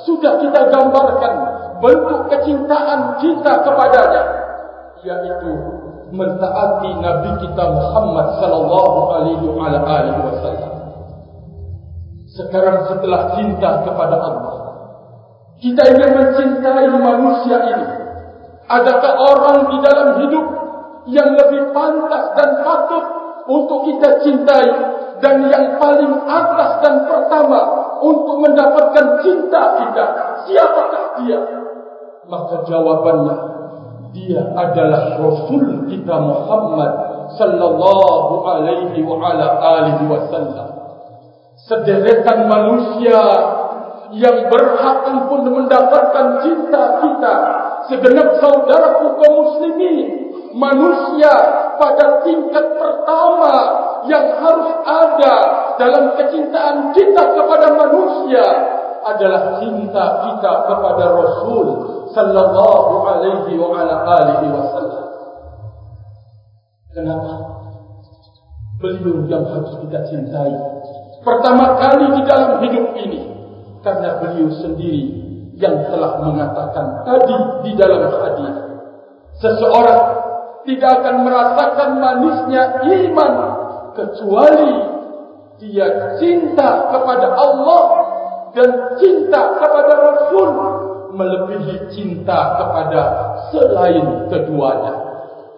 sudah 0.07 0.39
kita 0.39 0.71
gambarkan 0.71 1.35
bentuk 1.83 2.31
kecintaan 2.31 3.19
kita 3.19 3.53
kepadanya 3.67 4.23
yaitu 5.03 5.51
mentaati 6.11 6.91
Nabi 6.99 7.31
kita 7.47 7.65
Muhammad 7.71 8.27
sallallahu 8.43 9.01
alaihi 9.15 9.47
wasallam. 9.51 10.73
Sekarang 12.31 12.87
setelah 12.87 13.35
cinta 13.35 13.83
kepada 13.87 14.17
Allah 14.19 14.61
kita 15.61 15.83
ingin 15.93 16.11
mencintai 16.17 16.89
manusia 16.89 17.59
ini. 17.69 17.87
Adakah 18.65 19.13
orang 19.19 19.59
di 19.69 19.77
dalam 19.85 20.09
hidup 20.25 20.47
yang 21.13 21.37
lebih 21.37 21.75
pantas 21.77 22.33
dan 22.39 22.65
patut 22.65 23.05
untuk 23.45 23.85
kita 23.93 24.25
cintai 24.25 24.69
dan 25.21 25.45
yang 25.53 25.77
paling 25.77 26.17
atas 26.25 26.81
dan 26.81 27.05
pertama 27.05 27.61
untuk 28.01 28.41
mendapatkan 28.41 29.21
cinta 29.21 29.63
kita? 29.85 30.07
Siapakah 30.49 31.05
dia? 31.21 31.41
Maka 32.25 32.65
jawabannya 32.65 33.60
dia 34.11 34.43
adalah 34.59 35.19
rasul 35.19 35.87
kita 35.87 36.17
Muhammad 36.19 36.93
sallallahu 37.39 38.43
alaihi 38.43 39.07
wa 39.07 39.23
ala 39.23 39.47
alihi 39.63 40.05
wasallam 40.11 40.69
sederetan 41.67 42.51
manusia 42.51 43.23
yang 44.11 44.51
berhak 44.51 45.07
untuk 45.07 45.39
mendapatkan 45.47 46.43
cinta 46.43 46.99
kita 46.99 47.35
segenap 47.87 48.43
saudaraku 48.43 49.15
kaum 49.23 49.35
muslimin 49.47 50.35
manusia 50.59 51.31
pada 51.79 52.27
tingkat 52.27 52.67
pertama 52.75 53.55
yang 54.11 54.27
harus 54.43 54.71
ada 54.83 55.35
dalam 55.79 56.19
kecintaan 56.19 56.91
kita 56.91 57.23
kepada 57.39 57.69
manusia 57.79 58.45
adalah 59.07 59.63
cinta 59.63 60.05
kita 60.27 60.53
kepada 60.67 61.05
Rasul 61.15 61.67
sallallahu 62.15 62.93
alaihi 63.07 63.55
wa 63.59 63.75
ala 63.79 63.95
alihi 64.07 64.47
wasallam. 64.51 65.07
Kenapa? 66.91 67.33
Beliau 68.81 69.29
yang 69.29 69.45
harus 69.47 69.77
kita 69.87 70.01
cintai. 70.09 70.55
Pertama 71.21 71.77
kali 71.77 72.07
di 72.17 72.23
dalam 72.25 72.65
hidup 72.65 72.87
ini 72.97 73.21
karena 73.85 74.19
beliau 74.19 74.49
sendiri 74.61 75.05
yang 75.61 75.77
telah 75.93 76.25
mengatakan 76.25 77.05
tadi 77.05 77.37
di 77.69 77.73
dalam 77.77 78.09
hadis 78.09 78.57
seseorang 79.37 80.03
tidak 80.65 81.05
akan 81.05 81.17
merasakan 81.25 81.91
manisnya 82.01 82.81
iman 82.85 83.35
kecuali 83.93 84.73
dia 85.61 86.17
cinta 86.17 86.89
kepada 86.89 87.37
Allah 87.37 87.83
dan 88.57 88.69
cinta 88.97 89.61
kepada 89.61 89.93
Rasul 89.93 90.49
melebihi 91.15 91.91
cinta 91.93 92.59
kepada 92.59 93.03
selain 93.51 94.31
keduanya. 94.31 94.95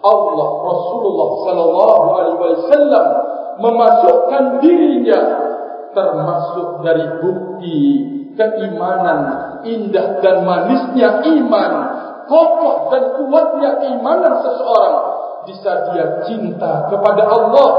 Allah 0.03 0.51
Rasulullah 0.67 1.29
sallallahu 1.47 2.07
alaihi 2.19 2.38
wasallam 2.43 3.07
memasukkan 3.62 4.45
dirinya 4.59 5.21
termasuk 5.93 6.83
dari 6.83 7.07
bukti 7.23 7.79
keimanan 8.35 9.21
indah 9.62 10.19
dan 10.25 10.43
manisnya 10.43 11.21
iman 11.23 11.73
kokoh 12.27 12.91
dan 12.91 13.03
kuatnya 13.21 13.71
keimanan 13.79 14.41
seseorang 14.41 14.97
bisa 15.47 15.73
dia 15.93 16.07
cinta 16.27 16.88
kepada 16.88 17.29
Allah 17.29 17.71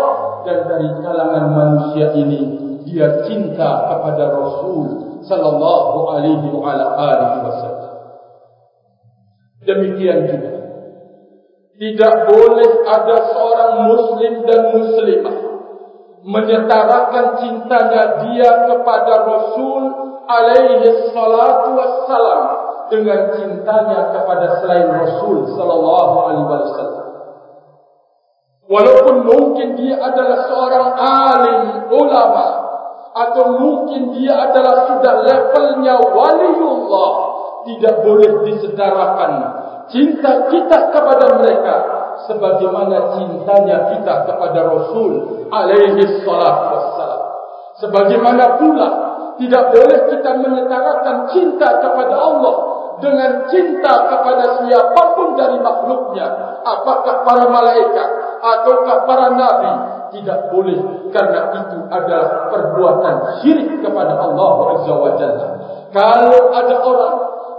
dan 0.46 0.68
dari 0.68 0.90
kalangan 1.02 1.46
manusia 1.52 2.12
ini 2.16 2.63
dia 2.88 3.24
cinta 3.28 3.92
kepada 3.92 4.32
Rasul 4.32 5.20
sallallahu 5.24 5.98
alaihi 6.14 6.52
wasallam. 6.52 7.92
Demikian 9.64 10.28
juga 10.28 10.54
tidak 11.80 12.16
boleh 12.30 12.72
ada 12.86 13.18
seorang 13.34 13.74
muslim 13.90 14.34
dan 14.46 14.62
muslimah 14.76 15.38
menyetarakan 16.24 17.26
cintanya 17.44 18.04
dia 18.24 18.50
kepada 18.72 19.14
Rasul 19.28 19.84
alaihi 20.24 21.12
salatu 21.12 21.76
wassalam 21.76 22.44
dengan 22.88 23.20
cintanya 23.36 24.12
kepada 24.16 24.64
selain 24.64 24.88
Rasul 24.88 25.52
sallallahu 25.52 26.16
alaihi 26.30 26.48
wasallam. 26.48 27.08
Walaupun 28.64 29.28
mungkin 29.28 29.76
dia 29.76 30.00
adalah 30.00 30.48
seorang 30.48 30.88
alim 30.96 31.62
ulama 31.92 32.63
atau 33.14 33.62
mungkin 33.62 34.18
dia 34.18 34.34
adalah 34.50 34.90
sudah 34.90 35.14
levelnya 35.22 36.02
waliullah 36.02 37.12
tidak 37.64 38.02
boleh 38.02 38.32
disedarakan 38.50 39.32
cinta 39.88 40.50
kita 40.50 40.80
kepada 40.90 41.26
mereka 41.40 41.76
sebagaimana 42.26 43.18
cintanya 43.18 43.94
kita 43.94 44.14
kepada 44.28 44.60
Rasul 44.66 45.12
alaihi 45.50 46.24
salatu 46.24 46.66
wassalam. 46.74 47.22
Sebagaimana 47.82 48.62
pula 48.62 48.90
tidak 49.42 49.74
boleh 49.74 50.00
kita 50.14 50.32
menyetarakan 50.40 51.30
cinta 51.34 51.82
kepada 51.82 52.16
Allah 52.16 52.56
dengan 53.02 53.50
cinta 53.50 53.94
kepada 54.08 54.62
siapapun 54.62 55.34
dari 55.34 55.58
makhluknya, 55.60 56.62
apakah 56.62 57.26
para 57.26 57.46
malaikat 57.50 58.10
ataukah 58.40 58.98
para 59.10 59.28
nabi, 59.34 59.74
tidak 60.14 60.54
boleh 60.54 61.10
karena 61.10 61.52
itu 61.58 61.78
adalah 61.90 62.54
perbuatan 62.54 63.16
syirik 63.42 63.82
kepada 63.82 64.14
Allah 64.16 64.52
Azza 64.78 64.94
wa 64.94 65.12
Jalla. 65.18 65.48
Kalau 65.90 66.54
ada 66.54 66.76
orang 66.86 67.16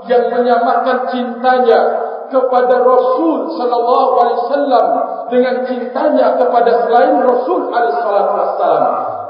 yang 0.06 0.24
menyamakan 0.32 1.10
cintanya 1.10 1.80
kepada 2.28 2.80
Rasul 2.80 3.52
sallallahu 3.52 4.10
alaihi 4.20 4.38
wasallam 4.48 4.86
dengan 5.28 5.54
cintanya 5.68 6.26
kepada 6.40 6.88
selain 6.88 7.20
Rasul 7.20 7.68
alaihi 7.68 7.94
wasallam 8.00 8.84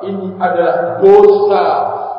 ini 0.04 0.26
adalah 0.38 0.98
dosa 1.02 1.66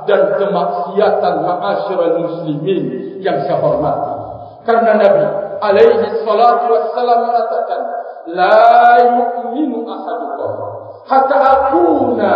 dan 0.05 0.37
kemaksiatan 0.37 1.33
ma'asyiral 1.41 2.15
muslimin 2.21 3.17
yang 3.23 3.41
saya 3.43 3.57
hormati 3.57 4.13
karena 4.67 4.91
Nabi 4.99 5.25
alaihi 5.61 6.21
salatu 6.21 6.65
wasallam 6.69 7.17
mengatakan 7.29 7.79
la 8.29 8.97
yu'minu 9.01 9.85
ahadukum 9.85 10.51
hatta 11.05 11.37
akuna 11.37 12.31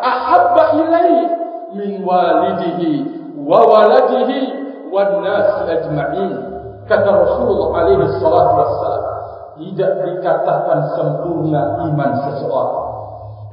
ahabba 0.00 0.64
ilaihi 0.80 1.24
min 1.76 1.90
walidihi 2.02 2.92
wa 3.44 3.60
waladihi 3.64 4.40
wan 4.92 5.20
nasi 5.20 5.62
ajma'in. 5.70 6.32
Kata 6.86 7.08
Rasulullah 7.10 7.82
alaihi 7.82 8.06
salatu 8.22 8.54
wassalam 8.62 9.04
tidak 9.56 9.92
dikatakan 10.04 10.78
sempurna 10.94 11.62
iman 11.90 12.10
seseorang. 12.28 12.86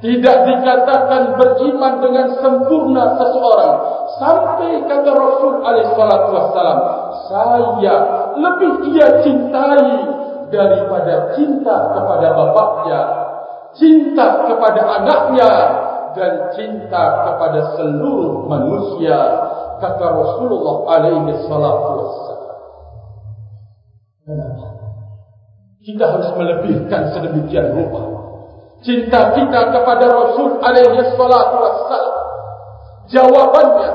Tidak 0.04 0.36
dikatakan 0.44 1.22
beriman 1.40 1.94
dengan 2.04 2.28
sempurna 2.36 3.16
seseorang. 3.16 3.74
Sampai 4.20 4.84
kata 4.84 5.10
Rasul 5.16 5.64
alaihi 5.64 5.92
salatu 5.96 6.28
wassalam 6.36 6.78
saya 7.24 7.96
lebih 8.36 8.72
ia 8.92 9.08
cintai 9.24 9.90
daripada 10.52 11.32
cinta 11.32 11.76
kepada 11.96 12.36
bapaknya 12.36 13.00
cinta 13.74 14.46
kepada 14.46 14.80
anaknya 15.02 15.52
dan 16.14 16.32
cinta 16.54 17.04
kepada 17.26 17.74
seluruh 17.74 18.46
manusia 18.46 19.18
kata 19.82 20.06
Rasulullah 20.06 20.76
alaihi 20.98 21.34
salatu 21.44 21.90
wassalam. 21.98 22.58
Kita 25.84 26.04
harus 26.08 26.30
melebihkan 26.38 27.12
sedemikian 27.12 27.76
rupa. 27.76 28.02
Cinta 28.80 29.36
kita 29.36 29.60
kepada 29.74 30.06
Rasul 30.08 30.56
alaihi 30.62 31.12
salatu 31.18 31.56
wassalam. 31.60 32.16
Jawabannya 33.10 33.90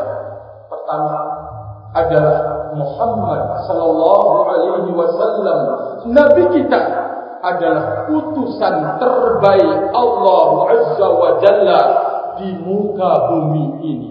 pertama 0.69 1.17
adalah 1.97 2.37
Muhammad 2.77 3.65
sallallahu 3.65 4.29
alaihi 4.45 4.93
wasallam. 4.93 5.59
Nabi 6.13 6.43
kita 6.53 7.08
adalah 7.39 8.07
utusan 8.11 8.99
terbaik 8.99 9.79
Allah 9.95 10.49
azza 10.75 11.07
wa 11.07 11.29
jalla 11.39 11.81
di 12.39 12.49
muka 12.59 13.11
bumi 13.31 13.65
ini. 13.83 14.09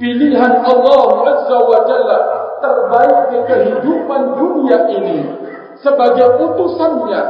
Pilihan 0.00 0.54
Allah 0.64 1.04
azza 1.28 1.58
wa 1.60 1.78
jalla 1.84 2.18
terbaik 2.60 3.18
di 3.32 3.38
kehidupan 3.44 4.22
dunia 4.36 4.78
ini 4.96 5.18
sebagai 5.80 6.40
utusannya 6.40 7.22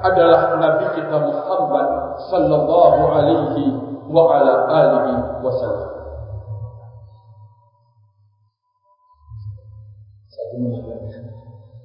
adalah 0.00 0.56
Nabi 0.56 0.86
kita 0.96 1.16
Muhammad 1.20 1.88
sallallahu 2.32 3.02
alaihi 3.12 3.64
wa 4.08 4.22
ala 4.40 4.54
alihi 4.68 5.14
wasallam. 5.44 5.90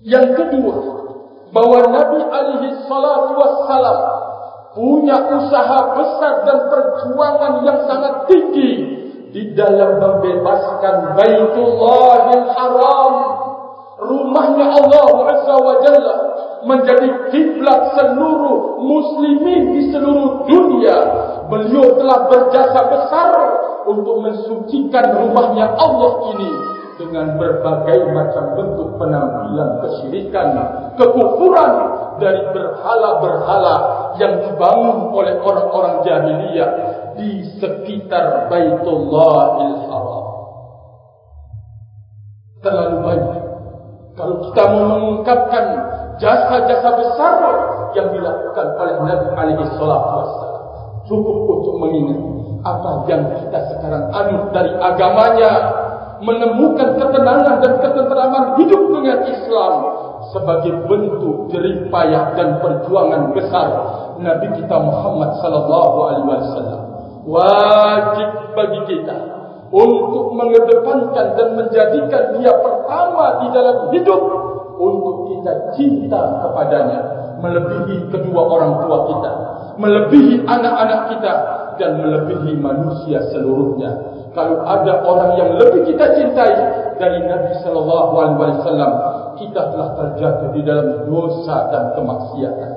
Yang 0.05 0.27
kedua, 0.37 1.04
bahwa 1.53 1.79
Nabi 1.89 2.19
alaihi 2.25 2.77
salatu 2.89 3.31
wassalam 3.37 3.99
punya 4.75 5.17
usaha 5.31 5.79
besar 5.95 6.33
dan 6.43 6.59
perjuangan 6.67 7.53
yang 7.63 7.79
sangat 7.87 8.13
tinggi 8.27 8.71
di 9.31 9.51
dalam 9.55 9.99
membebaskan 9.99 11.15
Baitullahil 11.15 12.45
Haram. 12.55 13.13
Rumahnya 13.95 14.67
Allah 14.75 15.07
Azza 15.31 15.55
wa 15.55 15.75
Jalla 15.79 16.15
menjadi 16.67 17.31
kiblat 17.31 17.95
seluruh 17.95 18.83
muslimin 18.83 19.79
di 19.79 19.81
seluruh 19.95 20.43
dunia. 20.43 20.97
Beliau 21.47 21.95
telah 21.95 22.27
berjasa 22.27 22.79
besar 22.91 23.31
untuk 23.87 24.19
mensucikan 24.19 25.15
rumahnya 25.15 25.71
Allah 25.79 26.35
ini 26.35 26.51
dengan 26.95 27.35
berbagai 27.35 28.07
macam 28.15 28.55
bentuk 28.55 28.95
penampilan 28.95 29.69
kesyirikan 29.83 30.47
kekufuran 30.95 31.71
dari 32.23 32.41
berhala-berhala 32.55 33.75
yang 34.15 34.39
dibangun 34.47 35.11
oleh 35.11 35.35
orang-orang 35.43 35.95
jahiliyah 36.07 36.71
di 37.19 37.43
sekitar 37.59 38.47
Baitullahil 38.47 39.75
Haram. 39.91 40.25
Terlalu 42.63 42.97
banyak. 43.03 43.43
Kalau 44.15 44.35
kita 44.47 44.63
mau 44.71 44.83
mengungkapkan 44.95 45.65
jasa-jasa 46.23 46.89
besar 46.95 47.35
yang 47.99 48.07
dilakukan 48.15 48.67
oleh 48.79 48.95
Nabi 49.03 49.27
alaihi 49.35 49.59
wasallam, 49.59 50.03
cukup 51.03 51.37
untuk 51.59 51.75
mengingat 51.83 52.19
apa 52.65 53.05
yang 53.11 53.21
kita 53.43 53.59
sekarang 53.75 54.09
anut 54.09 54.49
dari 54.55 54.73
agamanya, 54.73 55.51
menemukan 56.23 56.95
ketenangan 56.95 57.59
dan 57.59 57.73
ketenteraman 57.83 58.45
hidup 58.61 58.83
dengan 58.95 59.19
Islam 59.27 59.73
sebagai 60.31 60.73
bentuk 60.87 61.51
jerih 61.51 61.87
payah 61.91 62.35
dan 62.35 62.59
perjuangan 62.63 63.35
besar 63.35 63.67
Nabi 64.19 64.47
kita 64.55 64.77
Muhammad 64.79 65.35
sallallahu 65.43 65.97
alaihi 66.07 66.27
wasallam. 66.29 66.81
Wajib 67.25 68.29
bagi 68.53 68.81
kita 68.85 69.17
untuk 69.73 70.37
mengedepankan 70.37 71.35
dan 71.35 71.47
menjadikan 71.57 72.23
dia 72.37 72.53
pertama 72.53 73.43
di 73.43 73.47
dalam 73.51 73.77
hidup 73.91 74.21
untuk 74.77 75.15
kita 75.33 75.73
cinta 75.73 76.45
kepadanya 76.45 76.99
melebihi 77.41 78.07
kedua 78.11 78.41
orang 78.45 78.73
tua 78.83 78.97
kita 79.11 79.31
melebihi 79.75 80.47
anak-anak 80.47 81.01
kita 81.15 81.33
dan 81.77 82.01
melebihi 82.01 82.57
manusia 82.59 83.23
seluruhnya 83.31 83.91
kalau 84.35 84.63
ada 84.67 85.03
orang 85.03 85.39
yang 85.39 85.49
lebih 85.55 85.87
kita 85.87 86.15
cintai 86.15 86.53
dari 86.99 87.23
Nabi 87.23 87.55
sallallahu 87.63 88.13
alaihi 88.19 88.59
wasallam 88.59 88.91
kita 89.35 89.61
telah 89.71 89.89
terjatuh 89.99 90.49
di 90.55 90.61
dalam 90.63 91.07
dosa 91.07 91.71
dan 91.71 91.91
kemaksiatan 91.95 92.71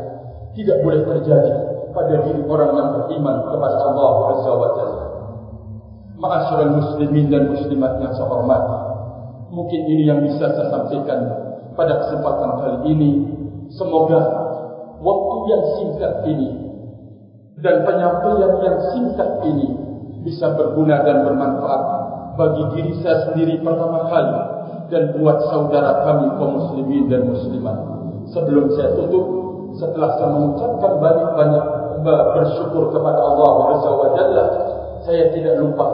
tidak 0.58 0.76
boleh 0.82 1.00
terjadi 1.06 1.54
pada 1.94 2.14
diri 2.26 2.42
orang 2.46 2.70
yang 2.74 2.88
beriman 2.98 3.36
kepada 3.46 3.76
Allah 3.90 4.12
Azza 4.34 4.52
wa 4.52 4.68
Jalla. 4.76 5.04
Ma'asyiral 6.18 6.72
muslimin 6.82 7.30
dan 7.30 7.54
muslimat 7.54 8.02
yang 8.02 8.10
saya 8.10 8.26
hormati. 8.26 8.78
Mungkin 9.54 9.80
ini 9.86 10.02
yang 10.10 10.20
bisa 10.26 10.50
saya 10.50 10.66
sampaikan 10.68 11.20
pada 11.78 12.04
kesempatan 12.04 12.50
kali 12.58 12.78
ini. 12.90 13.10
Semoga 13.70 14.18
waktu 14.98 15.36
yang 15.46 15.62
singkat 15.78 16.12
ini 16.26 16.67
dan 17.62 17.82
penyampaian 17.82 18.52
yang 18.62 18.78
singkat 18.94 19.30
ini 19.46 19.68
bisa 20.22 20.54
berguna 20.54 21.02
dan 21.02 21.26
bermanfaat 21.26 21.82
bagi 22.38 22.62
diri 22.78 22.92
saya 23.02 23.30
sendiri 23.30 23.58
pertama 23.62 24.06
kali 24.06 24.38
dan 24.88 25.02
buat 25.18 25.38
saudara 25.50 26.06
kami 26.06 26.26
kaum 26.38 26.52
muslimin 26.62 27.10
dan 27.10 27.28
muslimat. 27.28 27.76
Sebelum 28.30 28.70
saya 28.76 28.94
tutup, 28.94 29.24
setelah 29.76 30.16
saya 30.16 30.28
mengucapkan 30.32 30.92
banyak-banyak 31.00 31.64
bersyukur 32.04 32.94
kepada 32.94 33.20
Allah 33.20 33.52
Azza 33.74 33.90
wa 33.90 34.08
Jalla 34.14 34.44
saya 35.08 35.32
tidak 35.32 35.56
lupa 35.62 35.86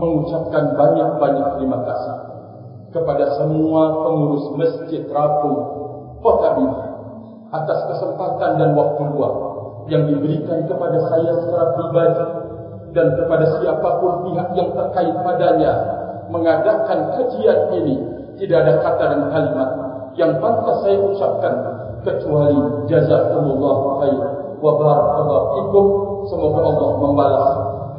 mengucapkan 0.00 0.74
banyak-banyak 0.74 1.46
terima 1.60 1.78
kasih 1.84 2.16
kepada 2.94 3.36
semua 3.36 4.06
pengurus 4.06 4.46
masjid 4.56 5.04
Rapung 5.10 5.58
Kota 6.22 6.56
Bima 6.58 6.84
atas 7.54 7.78
kesempatan 7.92 8.50
dan 8.58 8.70
waktu 8.74 9.02
luang 9.14 9.43
yang 9.90 10.08
diberikan 10.08 10.64
kepada 10.64 10.98
saya 11.12 11.32
secara 11.44 11.66
pribadi 11.76 12.24
dan 12.94 13.06
kepada 13.18 13.44
siapapun 13.60 14.12
pihak 14.30 14.48
yang 14.56 14.70
terkait 14.72 15.14
padanya 15.20 15.72
mengadakan 16.32 16.98
kajian 17.18 17.58
ini 17.74 17.96
tidak 18.40 18.64
ada 18.64 18.74
kata 18.80 19.04
dan 19.12 19.22
kalimat 19.28 19.70
yang 20.14 20.32
pantas 20.38 20.78
saya 20.86 20.98
ucapkan 21.02 21.54
kecuali 22.06 22.86
jazakumullah 22.88 23.76
khair 24.00 24.20
wa 24.62 24.72
fikum 25.58 25.86
semoga 26.32 26.60
Allah 26.64 26.90
membalas 26.96 27.48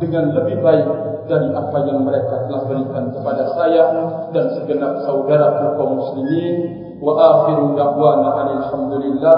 dengan 0.02 0.34
lebih 0.34 0.58
baik 0.66 0.88
dari 1.26 1.50
apa 1.54 1.78
yang 1.86 2.06
mereka 2.06 2.46
telah 2.50 2.64
berikan 2.70 3.14
kepada 3.14 3.44
saya 3.58 3.84
dan 4.34 4.46
segenap 4.58 5.06
saudara 5.06 5.78
kaum 5.78 6.02
muslimin 6.02 6.86
Wa 7.06 7.14
akhiru 7.20 7.76
da'wana 7.76 8.30
alhamdulillah. 8.56 9.38